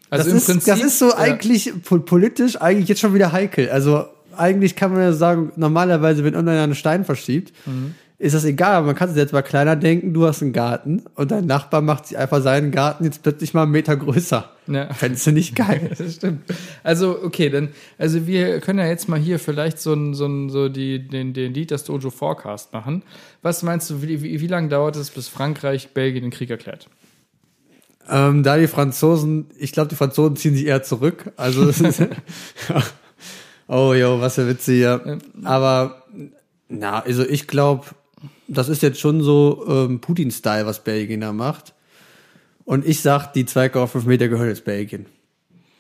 [0.10, 1.18] Also das, ist, das ist so ja.
[1.18, 3.70] eigentlich po- politisch eigentlich jetzt schon wieder heikel.
[3.70, 4.06] Also
[4.38, 7.96] eigentlich kann man ja sagen, normalerweise, wenn online einen Stein verschiebt, Mhm.
[8.20, 11.04] ist das egal, aber man kann sich jetzt mal kleiner denken, du hast einen Garten
[11.16, 14.50] und dein Nachbar macht sich einfach seinen Garten jetzt plötzlich mal einen Meter größer.
[14.68, 14.92] Ja.
[14.94, 15.92] Fändest du nicht geil?
[15.98, 16.42] Das stimmt.
[16.84, 20.50] Also, okay, dann, also wir können ja jetzt mal hier vielleicht so ein, so ein,
[20.50, 23.04] so die, den, den Dieters Dojo Forecast machen.
[23.44, 26.90] Was meinst du, wie, wie, wie lange dauert es, bis Frankreich Belgien den Krieg erklärt?
[28.10, 31.32] ähm, da die Franzosen, ich glaube, die Franzosen ziehen sich eher zurück.
[31.36, 32.02] Also es ist,
[33.68, 35.20] oh jo, was für Witze hier.
[35.44, 36.04] Aber
[36.70, 37.86] na, also ich glaube,
[38.48, 41.74] das ist jetzt schon so ähm, Putin-Style, was Belgien da macht.
[42.66, 45.06] Und ich sag, die 2,5 Meter gehören jetzt Belgien.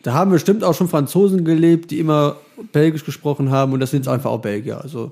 [0.03, 2.37] Da haben bestimmt auch schon Franzosen gelebt, die immer
[2.71, 4.79] Belgisch gesprochen haben und das sind jetzt einfach auch Belgier.
[4.81, 5.11] Also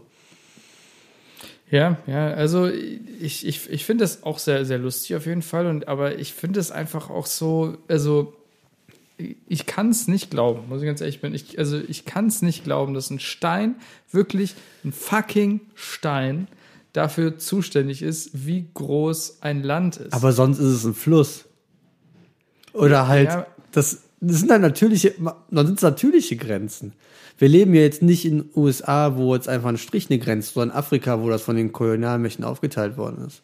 [1.70, 5.68] Ja, ja, also ich, ich, ich finde das auch sehr, sehr lustig auf jeden Fall.
[5.68, 8.34] Und, aber ich finde es einfach auch so, also
[9.18, 11.34] ich kann es nicht glauben, muss ich ganz ehrlich bin.
[11.34, 13.76] Ich, also ich kann es nicht glauben, dass ein Stein,
[14.12, 16.48] wirklich ein fucking Stein,
[16.94, 20.14] dafür zuständig ist, wie groß ein Land ist.
[20.14, 21.46] Aber sonst ist es ein Fluss.
[22.74, 23.48] Oder halt, Ja.
[23.72, 25.14] das, das sind dann natürliche,
[25.52, 26.94] dann sind es natürliche Grenzen.
[27.38, 30.54] Wir leben ja jetzt nicht in den USA, wo jetzt einfach ein Strich eine Grenze,
[30.54, 33.42] sondern in Afrika, wo das von den Kolonialmächten aufgeteilt worden ist.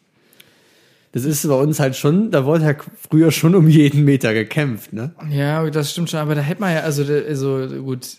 [1.12, 2.74] Das ist bei uns halt schon, da wurde ja
[3.08, 5.14] früher schon um jeden Meter gekämpft, ne?
[5.30, 8.16] Ja, das stimmt schon, aber da hätte man ja, also, also gut,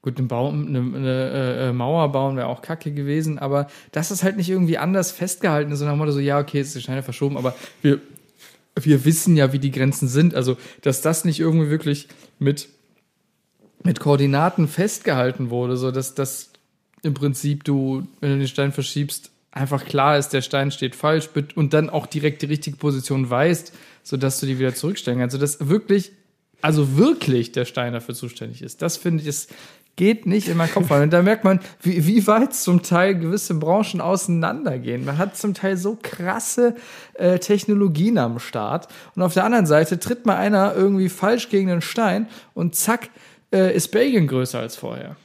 [0.00, 4.22] gut, eine, Baum, eine, eine äh, Mauer bauen wäre auch kacke gewesen, aber das ist
[4.22, 7.02] halt nicht irgendwie anders festgehalten ist, sondern Motto so, ja, okay, jetzt ist die Steine
[7.02, 8.00] verschoben, aber wir,
[8.76, 12.08] wir wissen ja, wie die Grenzen sind, also, dass das nicht irgendwie wirklich
[12.38, 12.70] mit,
[13.82, 16.50] mit Koordinaten festgehalten wurde, so dass das
[17.02, 21.28] im Prinzip du, wenn du den Stein verschiebst, einfach klar ist, der Stein steht falsch
[21.54, 23.72] und dann auch direkt die richtige Position weißt,
[24.02, 25.34] sodass du die wieder zurückstellen kannst.
[25.34, 26.12] Also dass wirklich,
[26.62, 28.82] also wirklich der Stein dafür zuständig ist.
[28.82, 29.48] Das finde ich, es
[29.96, 31.02] geht nicht in meinen Kopf rein.
[31.02, 35.04] Und da merkt man, wie, wie weit zum Teil gewisse Branchen auseinandergehen.
[35.04, 36.74] Man hat zum Teil so krasse
[37.14, 38.88] äh, Technologien am Start.
[39.14, 43.10] Und auf der anderen Seite tritt mal einer irgendwie falsch gegen den Stein und zack,
[43.52, 45.16] äh, ist Belgien größer als vorher.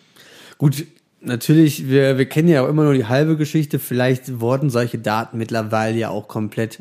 [0.57, 0.85] Gut,
[1.27, 3.79] natürlich, wir, wir kennen ja auch immer nur die halbe Geschichte.
[3.79, 6.79] Vielleicht wurden solche Daten mittlerweile ja auch komplett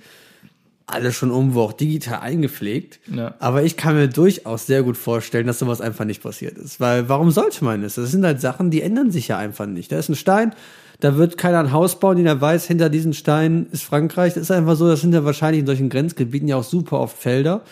[0.86, 3.01] alle schon irgendwo auch digital eingepflegt.
[3.12, 3.34] Ja.
[3.40, 6.78] Aber ich kann mir durchaus sehr gut vorstellen, dass sowas einfach nicht passiert ist.
[6.78, 7.97] Weil warum sollte man es?
[7.97, 9.90] Das sind halt Sachen, die ändern sich ja einfach nicht.
[9.90, 10.53] Da ist ein Stein,
[11.01, 14.34] da wird keiner ein Haus bauen, den er weiß, hinter diesem Stein ist Frankreich.
[14.34, 17.18] Das ist einfach so, das sind ja wahrscheinlich in solchen Grenzgebieten ja auch super oft
[17.18, 17.62] Felder.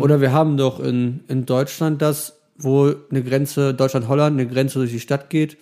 [0.00, 4.90] Oder wir haben doch in, in Deutschland das, wo eine Grenze, Deutschland-Holland, eine Grenze durch
[4.90, 5.56] die Stadt geht.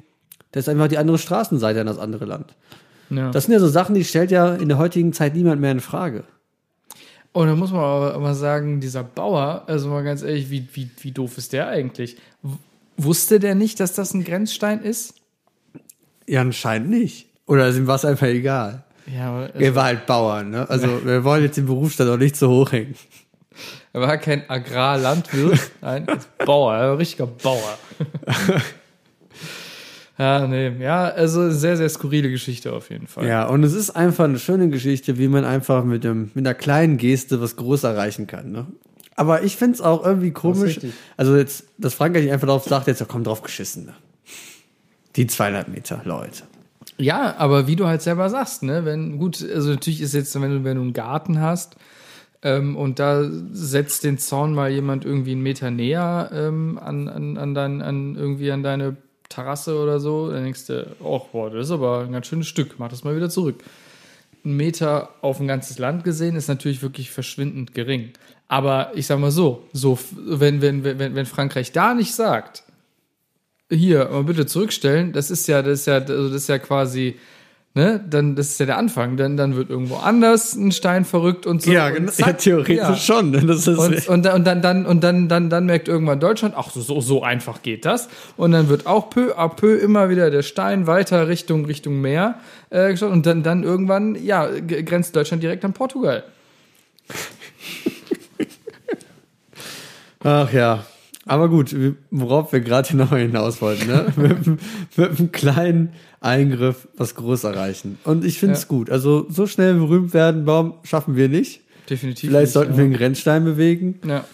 [0.53, 2.55] Das ist einfach die andere Straßenseite an das andere Land.
[3.11, 3.31] Ja.
[3.31, 5.81] Das sind ja so Sachen, die stellt ja in der heutigen Zeit niemand mehr in
[5.81, 6.25] Frage.
[7.33, 10.91] Und da muss man aber mal sagen, dieser Bauer, also mal ganz ehrlich, wie, wie,
[11.01, 12.17] wie doof ist der eigentlich?
[12.43, 12.57] W
[12.99, 15.15] wusste der nicht, dass das ein Grenzstein ist?
[16.27, 17.27] Ja, anscheinend nicht.
[17.47, 18.85] Oder ist ihm was einfach egal.
[19.07, 20.69] Ja, aber also, Er war halt Bauer, ne?
[20.69, 22.95] Also wir wollen jetzt den Berufsstand auch nicht so hoch hängen.
[23.95, 27.79] er war kein Agrarlandwirt, nein, er ist Bauer, er war ein richtiger Bauer.
[30.19, 33.27] Ja, nee, ja, also sehr, sehr skurrile Geschichte auf jeden Fall.
[33.27, 36.55] Ja, und es ist einfach eine schöne Geschichte, wie man einfach mit, dem, mit einer
[36.55, 38.53] kleinen Geste was groß erreichen kann.
[38.53, 38.67] Ne?
[39.17, 40.81] Aber ich finde es auch irgendwie komisch.
[41.17, 43.87] Also jetzt, dass Frankreich einfach darauf sagt, jetzt kommt drauf geschissen.
[43.87, 43.95] Ne?
[45.17, 46.43] Die 200 Meter, Leute.
[46.99, 50.51] Ja, aber wie du halt selber sagst, ne, wenn, gut, also natürlich ist jetzt, wenn
[50.51, 51.77] du, wenn du einen Garten hast,
[52.43, 57.39] ähm, und da setzt den Zaun mal jemand irgendwie einen Meter näher ähm, an, an,
[57.39, 58.97] an, dein, an irgendwie an deine
[59.35, 62.89] Terrasse oder so, denkst du, oh, boah, das ist aber ein ganz schönes Stück, mach
[62.89, 63.63] das mal wieder zurück.
[64.45, 68.11] Ein Meter auf ein ganzes Land gesehen ist natürlich wirklich verschwindend gering.
[68.49, 72.65] Aber ich sag mal so, so wenn, wenn, wenn, wenn Frankreich da nicht sagt,
[73.71, 77.17] hier, mal bitte zurückstellen, das ist ja, das ist ja, also das ist ja quasi,
[77.75, 81.47] ne, dann, das ist ja der Anfang, dann, dann wird irgendwo anders ein Stein verrückt
[81.47, 81.71] und so.
[81.73, 82.97] Ja, und genau, zack, ja, theoretisch ja.
[82.97, 83.31] schon.
[83.31, 83.45] ne?
[83.47, 86.55] Das ist Und, und, dann- und dann, dann, und dann, dann, dann merkt irgendwann Deutschland,
[86.57, 88.09] ach, so, so, so einfach geht das.
[88.37, 92.39] Und dann wird auch peu à peu immer wieder der Stein weiter Richtung, Richtung Meer
[92.71, 93.11] äh, geschaut.
[93.11, 96.25] Und dann, dann irgendwann, ja, grenzt Deutschland direkt an Portugal.
[100.25, 100.85] Ach ja.
[101.27, 101.75] Aber gut,
[102.11, 104.13] worauf wir gerade noch hinaus wollten, ne?
[104.17, 104.59] mit, einem-
[104.97, 107.99] mit einem kleinen Eingriff was groß erreichen.
[108.05, 108.69] Und ich finde es Ja.
[108.69, 108.91] gut.
[108.91, 111.61] Also so schnell berühmt werden, warum schaffen wir nicht?
[111.89, 112.29] Definitiv.
[112.31, 112.79] Vielleicht nicht, sollten ja.
[112.79, 113.99] wir einen Rennstein bewegen.
[114.07, 114.25] Ja.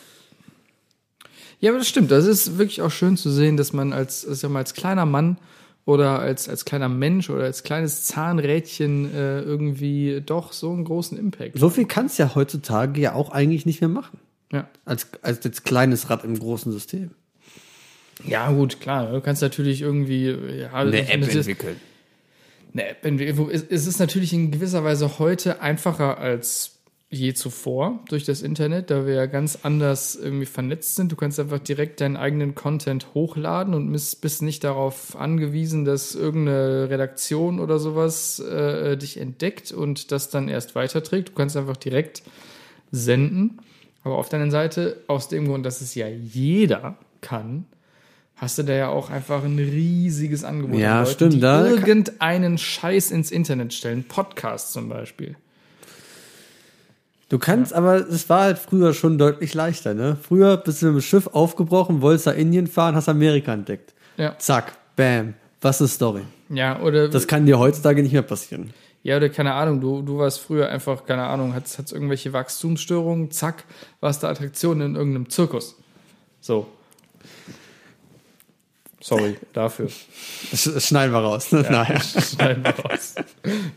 [1.61, 2.11] Ja, aber das stimmt.
[2.11, 5.39] Das ist wirklich auch schön zu sehen, dass man als, sag mal, als kleiner Mann
[5.87, 11.19] oder als, als kleiner Mensch oder als kleines Zahnrädchen äh, irgendwie doch so einen großen
[11.19, 11.59] Impact.
[11.59, 14.19] So viel kannst ja heutzutage ja auch eigentlich nicht mehr machen.
[14.53, 14.69] Ja.
[14.85, 17.11] Als, als jetzt kleines Rad im großen System.
[18.25, 19.13] Ja, gut, klar.
[19.13, 20.31] Du kannst natürlich irgendwie
[20.61, 21.77] ja, Eine App entwickeln.
[22.73, 23.51] eine App entwickeln.
[23.51, 26.79] Es ist natürlich in gewisser Weise heute einfacher als
[27.11, 31.11] je zuvor durch das Internet, da wir ja ganz anders irgendwie vernetzt sind.
[31.11, 36.15] Du kannst einfach direkt deinen eigenen Content hochladen und bist, bist nicht darauf angewiesen, dass
[36.15, 41.31] irgendeine Redaktion oder sowas äh, dich entdeckt und das dann erst weiterträgt.
[41.31, 42.23] Du kannst einfach direkt
[42.91, 43.59] senden.
[44.09, 47.67] Aber auf der anderen Seite, aus dem Grund, dass es ja jeder kann,
[48.37, 50.79] hast du da ja auch einfach ein riesiges Angebot.
[50.79, 54.05] Ja, an Leuten, stimmt, Die da irgendeinen Scheiß ins Internet stellen.
[54.05, 55.37] Podcast zum Beispiel.
[57.29, 60.17] Du kannst, aber es war halt früher schon deutlich leichter, ne?
[60.23, 63.93] Früher bist du mit dem Schiff aufgebrochen, wolltest nach Indien fahren, hast Amerika entdeckt.
[64.17, 64.39] Ja.
[64.39, 65.35] Zack, bam.
[65.61, 66.23] Was ist Story?
[66.49, 68.71] Ja, oder, Das kann dir heutzutage nicht mehr passieren.
[69.09, 73.31] Ja, oder keine Ahnung, du, du warst früher einfach, keine Ahnung, hattest, hattest irgendwelche Wachstumsstörungen,
[73.31, 73.65] zack,
[74.01, 75.77] warst da Attraktion in irgendeinem Zirkus.
[76.41, 76.67] So.
[79.01, 79.89] Sorry dafür.
[80.51, 81.51] Das, schneiden wir raus.
[81.53, 81.63] Ne?
[81.71, 82.01] Naja.
[82.01, 83.15] Schneiden wir raus.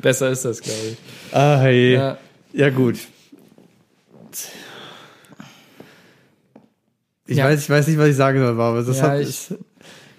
[0.01, 0.97] Besser ist das, glaube ich.
[1.33, 1.93] Ah, hey.
[1.93, 2.17] Ja.
[2.53, 2.97] Ja, gut.
[7.25, 7.45] Ich, Ja.
[7.45, 9.53] weiß, ich weiß nicht, was ich sagen soll, aber das Ja, hat, ich- es,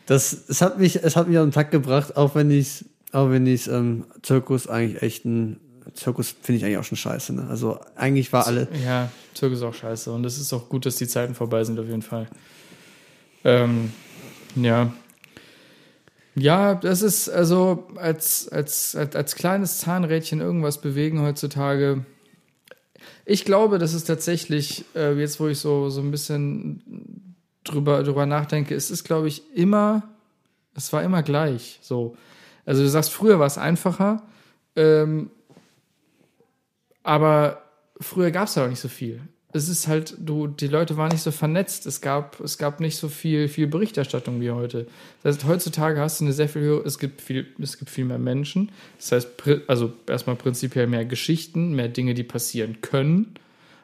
[0.06, 3.46] das, es hat mich, es hat mich den Takt gebracht, auch wenn ich, auch wenn
[3.46, 5.60] ich ähm, Zirkus eigentlich echt ein
[5.94, 7.34] Zirkus finde ich eigentlich auch schon scheiße.
[7.34, 7.46] Ne?
[7.48, 8.68] Also eigentlich war alle.
[8.84, 10.12] Ja, Zirkus auch scheiße.
[10.12, 12.28] Und es ist auch gut, dass die Zeiten vorbei sind, auf jeden Fall.
[13.44, 13.92] Ähm,
[14.54, 14.92] ja.
[16.34, 22.06] Ja, das ist also als, als, als, als kleines Zahnrädchen irgendwas bewegen heutzutage.
[23.26, 27.34] Ich glaube, das ist tatsächlich, äh, jetzt wo ich so, so ein bisschen
[27.64, 30.04] drüber, drüber nachdenke, es ist, glaube ich, immer,
[30.74, 31.78] es war immer gleich.
[31.82, 32.16] So.
[32.64, 34.22] Also du sagst, früher war es einfacher,
[34.76, 35.30] ähm,
[37.02, 37.62] aber
[38.00, 39.20] früher gab es ja auch nicht so viel.
[39.54, 41.84] Es ist halt, du, die Leute waren nicht so vernetzt.
[41.84, 44.86] Es gab, es gab nicht so viel, viel Berichterstattung wie heute.
[45.22, 48.06] Das heißt, heutzutage hast du eine sehr viel höhere, es gibt viel, es gibt viel
[48.06, 48.72] mehr Menschen.
[48.98, 49.28] Das heißt,
[49.66, 53.34] also erstmal prinzipiell mehr Geschichten, mehr Dinge, die passieren können.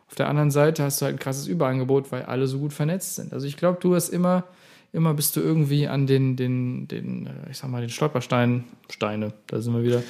[0.09, 3.17] Auf der anderen Seite hast du halt ein krasses Überangebot, weil alle so gut vernetzt
[3.17, 3.35] sind.
[3.35, 4.45] Also ich glaube, du hast immer,
[4.93, 9.33] immer bist du irgendwie an den, den, den, äh, ich sag mal, den Stolpersteinen, Steine,
[9.47, 10.03] da sind wir wieder,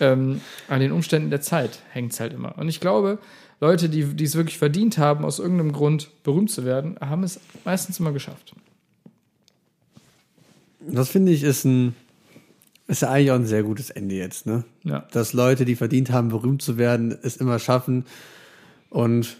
[0.00, 2.56] ähm, an den Umständen der Zeit hängt es halt immer.
[2.58, 3.18] Und ich glaube,
[3.60, 7.40] Leute, die, die es wirklich verdient haben, aus irgendeinem Grund berühmt zu werden, haben es
[7.64, 8.54] meistens immer geschafft.
[10.80, 11.94] Das finde ich ist ein,
[12.86, 14.64] ist ja eigentlich auch ein sehr gutes Ende jetzt, ne?
[14.84, 15.06] Ja.
[15.12, 18.06] Dass Leute, die verdient haben, berühmt zu werden, es immer schaffen.
[18.90, 19.38] Und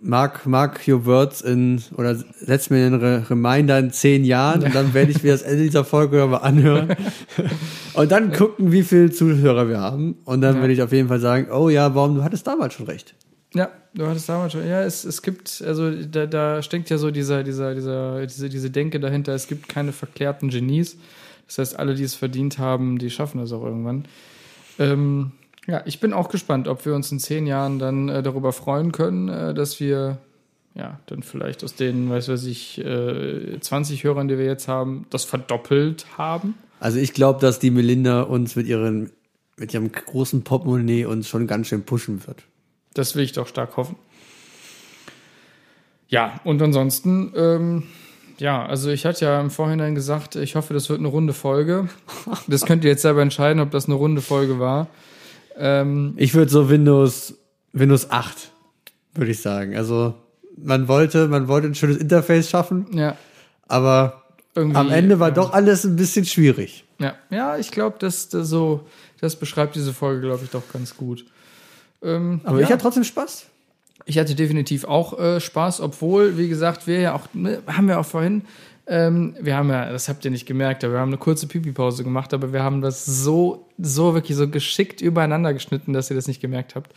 [0.00, 4.74] mark, mark your words in, oder setz mir einen Re Reminder in zehn Jahren und
[4.74, 6.94] dann werde ich mir das Ende dieser Folge mal anhören.
[7.94, 10.16] und dann gucken, wie viele Zuhörer wir haben.
[10.24, 10.60] Und dann Ja.
[10.60, 13.14] werde ich auf jeden Fall sagen, oh ja, warum, du hattest damals schon recht.
[13.54, 14.66] Ja, du hattest damals schon.
[14.66, 18.70] Ja, es, es gibt, also da, da steckt ja so dieser, dieser, dieser, diese, diese
[18.70, 20.98] Denke dahinter, es gibt keine verklärten Genies.
[21.46, 24.04] Das heißt, alle, die es verdient haben, die schaffen es auch irgendwann.
[24.78, 25.30] Ähm,
[25.66, 28.92] ja, ich bin auch gespannt, ob wir uns in zehn Jahren dann äh, darüber freuen
[28.92, 30.18] können, äh, dass wir
[30.74, 35.06] ja, dann vielleicht aus den, weiß was ich, äh, 20 Hörern, die wir jetzt haben,
[35.10, 36.54] das verdoppelt haben.
[36.80, 39.10] Also ich glaube, dass die Melinda uns mit ihren
[39.56, 42.42] mit ihrem großen Portemonnaie uns schon ganz schön pushen wird.
[42.94, 43.96] Das will ich doch stark hoffen.
[46.08, 47.84] Ja, und ansonsten, ähm,
[48.38, 51.88] ja, also ich hatte ja im Vorhinein gesagt, ich hoffe, das wird eine runde Folge.
[52.48, 54.88] Das könnt ihr jetzt selber entscheiden, ob das eine runde Folge war.
[55.58, 57.34] Ähm, Ich würde so Windows
[57.72, 58.52] Windows 8
[59.14, 59.76] würde ich sagen.
[59.76, 60.14] Also
[60.56, 63.16] man wollte man wollte ein schönes Interface schaffen, ja,
[63.68, 64.22] aber
[64.54, 64.76] irgendwie.
[64.76, 65.34] am Ende war ja.
[65.34, 66.84] doch alles ein bisschen schwierig.
[66.98, 68.86] Ja, ja ich glaube, das, das so,
[69.20, 71.26] das beschreibt diese Folge, glaube ich, doch ganz gut.
[72.02, 72.64] Ähm, Aber ja.
[72.64, 73.46] ich hatte trotzdem Spaß.
[74.04, 77.98] Ich hatte definitiv auch äh, Spaß, obwohl, wie gesagt, wir ja auch, ne, haben wir
[77.98, 78.42] auch vorhin,
[78.86, 82.04] ähm, wir haben ja, das habt ihr nicht gemerkt, aber wir haben eine kurze Pipi-Pause
[82.04, 86.28] gemacht, aber wir haben das so, so wirklich so geschickt übereinander geschnitten, dass ihr das
[86.28, 86.92] nicht gemerkt habt.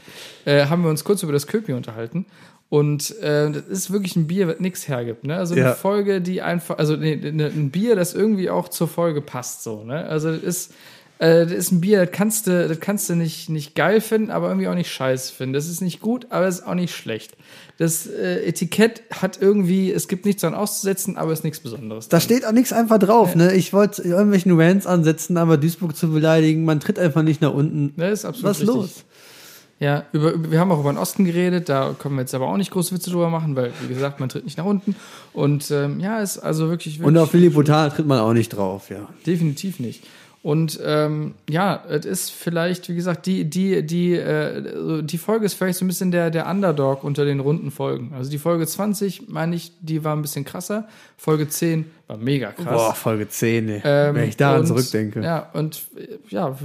[0.46, 2.26] Äh, haben wir uns kurz über das Köpi unterhalten.
[2.70, 5.24] Und äh, das ist wirklich ein Bier, was nichts hergibt.
[5.24, 5.36] Ne?
[5.36, 5.74] Also eine Ja.
[5.74, 9.64] Folge, die einfach, also nee, ne, ein Bier, das irgendwie auch zur Folge passt.
[9.64, 10.06] So, ne?
[10.06, 10.74] Also das ist,
[11.20, 14.32] äh, das ist ein Bier, das kannst du, das kannst du nicht, nicht geil finden,
[14.32, 15.53] aber irgendwie auch nicht scheiße finden.
[15.53, 17.36] Das ist nicht gut, aber es ist auch nicht schlecht.
[17.78, 22.07] Das äh, Etikett hat irgendwie, es gibt nichts dran auszusetzen, aber es ist nichts Besonderes.
[22.07, 23.36] Da steht auch nichts einfach drauf.
[23.36, 23.53] Ne?
[23.53, 27.93] Ich wollte irgendwelchen Rants ansetzen, aber Duisburg zu beleidigen, man tritt einfach nicht nach unten.
[27.97, 28.76] Das ist absolut Was richtig.
[28.76, 29.03] los?
[29.82, 32.47] Ja, über, über, wir haben auch über den Osten geredet, da können wir jetzt aber
[32.47, 34.95] auch nicht große Witze drüber machen, weil, wie gesagt, man tritt nicht nach unten.
[35.32, 38.49] Und ähm, ja, ist also wirklich, wirklich Und auf Willi Brutal tritt man auch nicht
[38.49, 39.07] drauf, ja.
[39.26, 40.03] definitiv nicht.
[40.42, 45.56] Und ähm, ja, es ist vielleicht, wie gesagt, die, die, die, äh, die Folge ist
[45.56, 48.14] vielleicht so ein bisschen der, der Underdog unter den runden Folgen.
[48.16, 50.88] Also die Folge 20, meine ich, die war ein bisschen krasser.
[51.18, 52.66] Folge 10 war mega krass.
[52.66, 53.82] Boah, Folge 10, ey.
[53.84, 55.22] Ähm, wenn ich daran und, zurückdenke.
[55.22, 55.82] Ja, und
[56.30, 56.58] ja,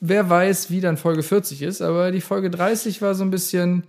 [0.00, 3.84] wer weiß, wie dann Folge 40 ist, aber die Folge 30 war so ein bisschen,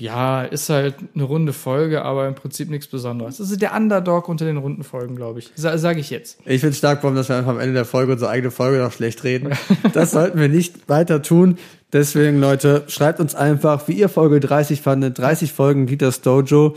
[0.00, 3.38] ja, ist halt eine runde Folge, aber im Prinzip nichts Besonderes.
[3.38, 5.50] Das ist der Underdog unter den runden Folgen, glaube ich.
[5.56, 6.38] Sa Sage ich jetzt.
[6.46, 8.92] Ich finde stark, warum dass wir einfach am Ende der Folge unsere eigene Folge noch
[8.92, 9.52] schlecht reden.
[9.92, 11.58] Das sollten wir nicht weiter tun.
[11.92, 15.18] Deswegen, Leute, schreibt uns einfach, wie ihr Folge 30 fandet.
[15.18, 16.76] 30 Folgen Dieters Dojo.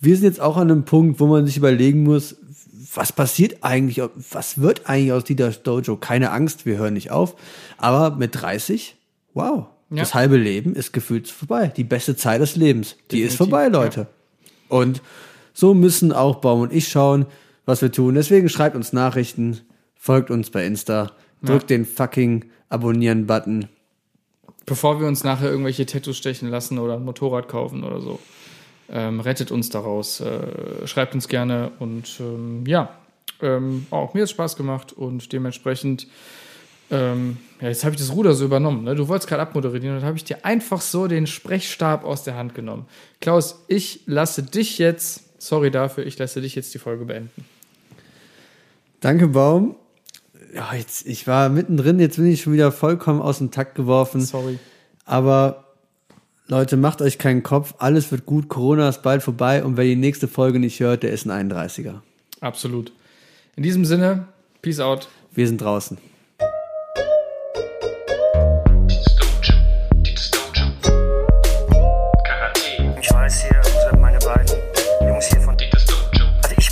[0.00, 2.36] Wir sind jetzt auch an einem Punkt, wo man sich überlegen muss,
[2.94, 5.96] was passiert eigentlich, was wird eigentlich aus Dieters Dojo?
[5.96, 7.34] Keine Angst, wir hören nicht auf.
[7.78, 8.96] Aber mit 30,
[9.32, 10.02] wow, Ja.
[10.02, 11.72] das halbe Leben ist gefühlt vorbei.
[11.76, 14.06] Die beste Zeit des Lebens, die ist vorbei, Leute.
[14.68, 15.00] Und
[15.54, 17.26] so müssen auch Baum und ich schauen,
[17.64, 18.14] was wir tun.
[18.14, 19.60] Deswegen schreibt uns Nachrichten,
[19.94, 21.12] folgt uns bei Insta,
[21.42, 23.68] drückt den fucking Abonnieren-Button.
[24.66, 28.18] Bevor wir uns nachher irgendwelche Tattoos stechen lassen oder ein Motorrad kaufen oder so.
[28.90, 30.20] Ähm, rettet uns daraus.
[30.20, 32.90] Äh, schreibt uns gerne und ähm, ja,
[33.40, 36.06] ähm, auch mir hat Spaß gemacht und dementsprechend,
[36.90, 38.84] ähm, ja, jetzt habe ich das Ruder so übernommen.
[38.84, 38.94] Ne?
[38.94, 42.36] Du wolltest gerade abmoderieren und dann habe ich dir einfach so den Sprechstab aus der
[42.36, 42.86] Hand genommen.
[43.20, 47.44] Klaus, ich lasse dich jetzt, sorry dafür, ich lasse dich jetzt die Folge beenden.
[49.00, 49.76] Danke, Baum.
[50.54, 54.20] Ja, jetzt, ich war mittendrin, jetzt bin ich schon wieder vollkommen aus dem Takt geworfen.
[54.20, 54.58] Sorry.
[55.04, 55.64] Aber
[56.46, 59.96] Leute, macht euch keinen Kopf, alles wird gut, Corona ist bald vorbei und wer die
[59.96, 62.00] nächste Folge nicht hört, der ist ein 31er.
[62.40, 62.92] Absolut.
[63.56, 64.28] In diesem Sinne,
[64.62, 65.08] Peace out.
[65.34, 65.98] Wir sind draußen.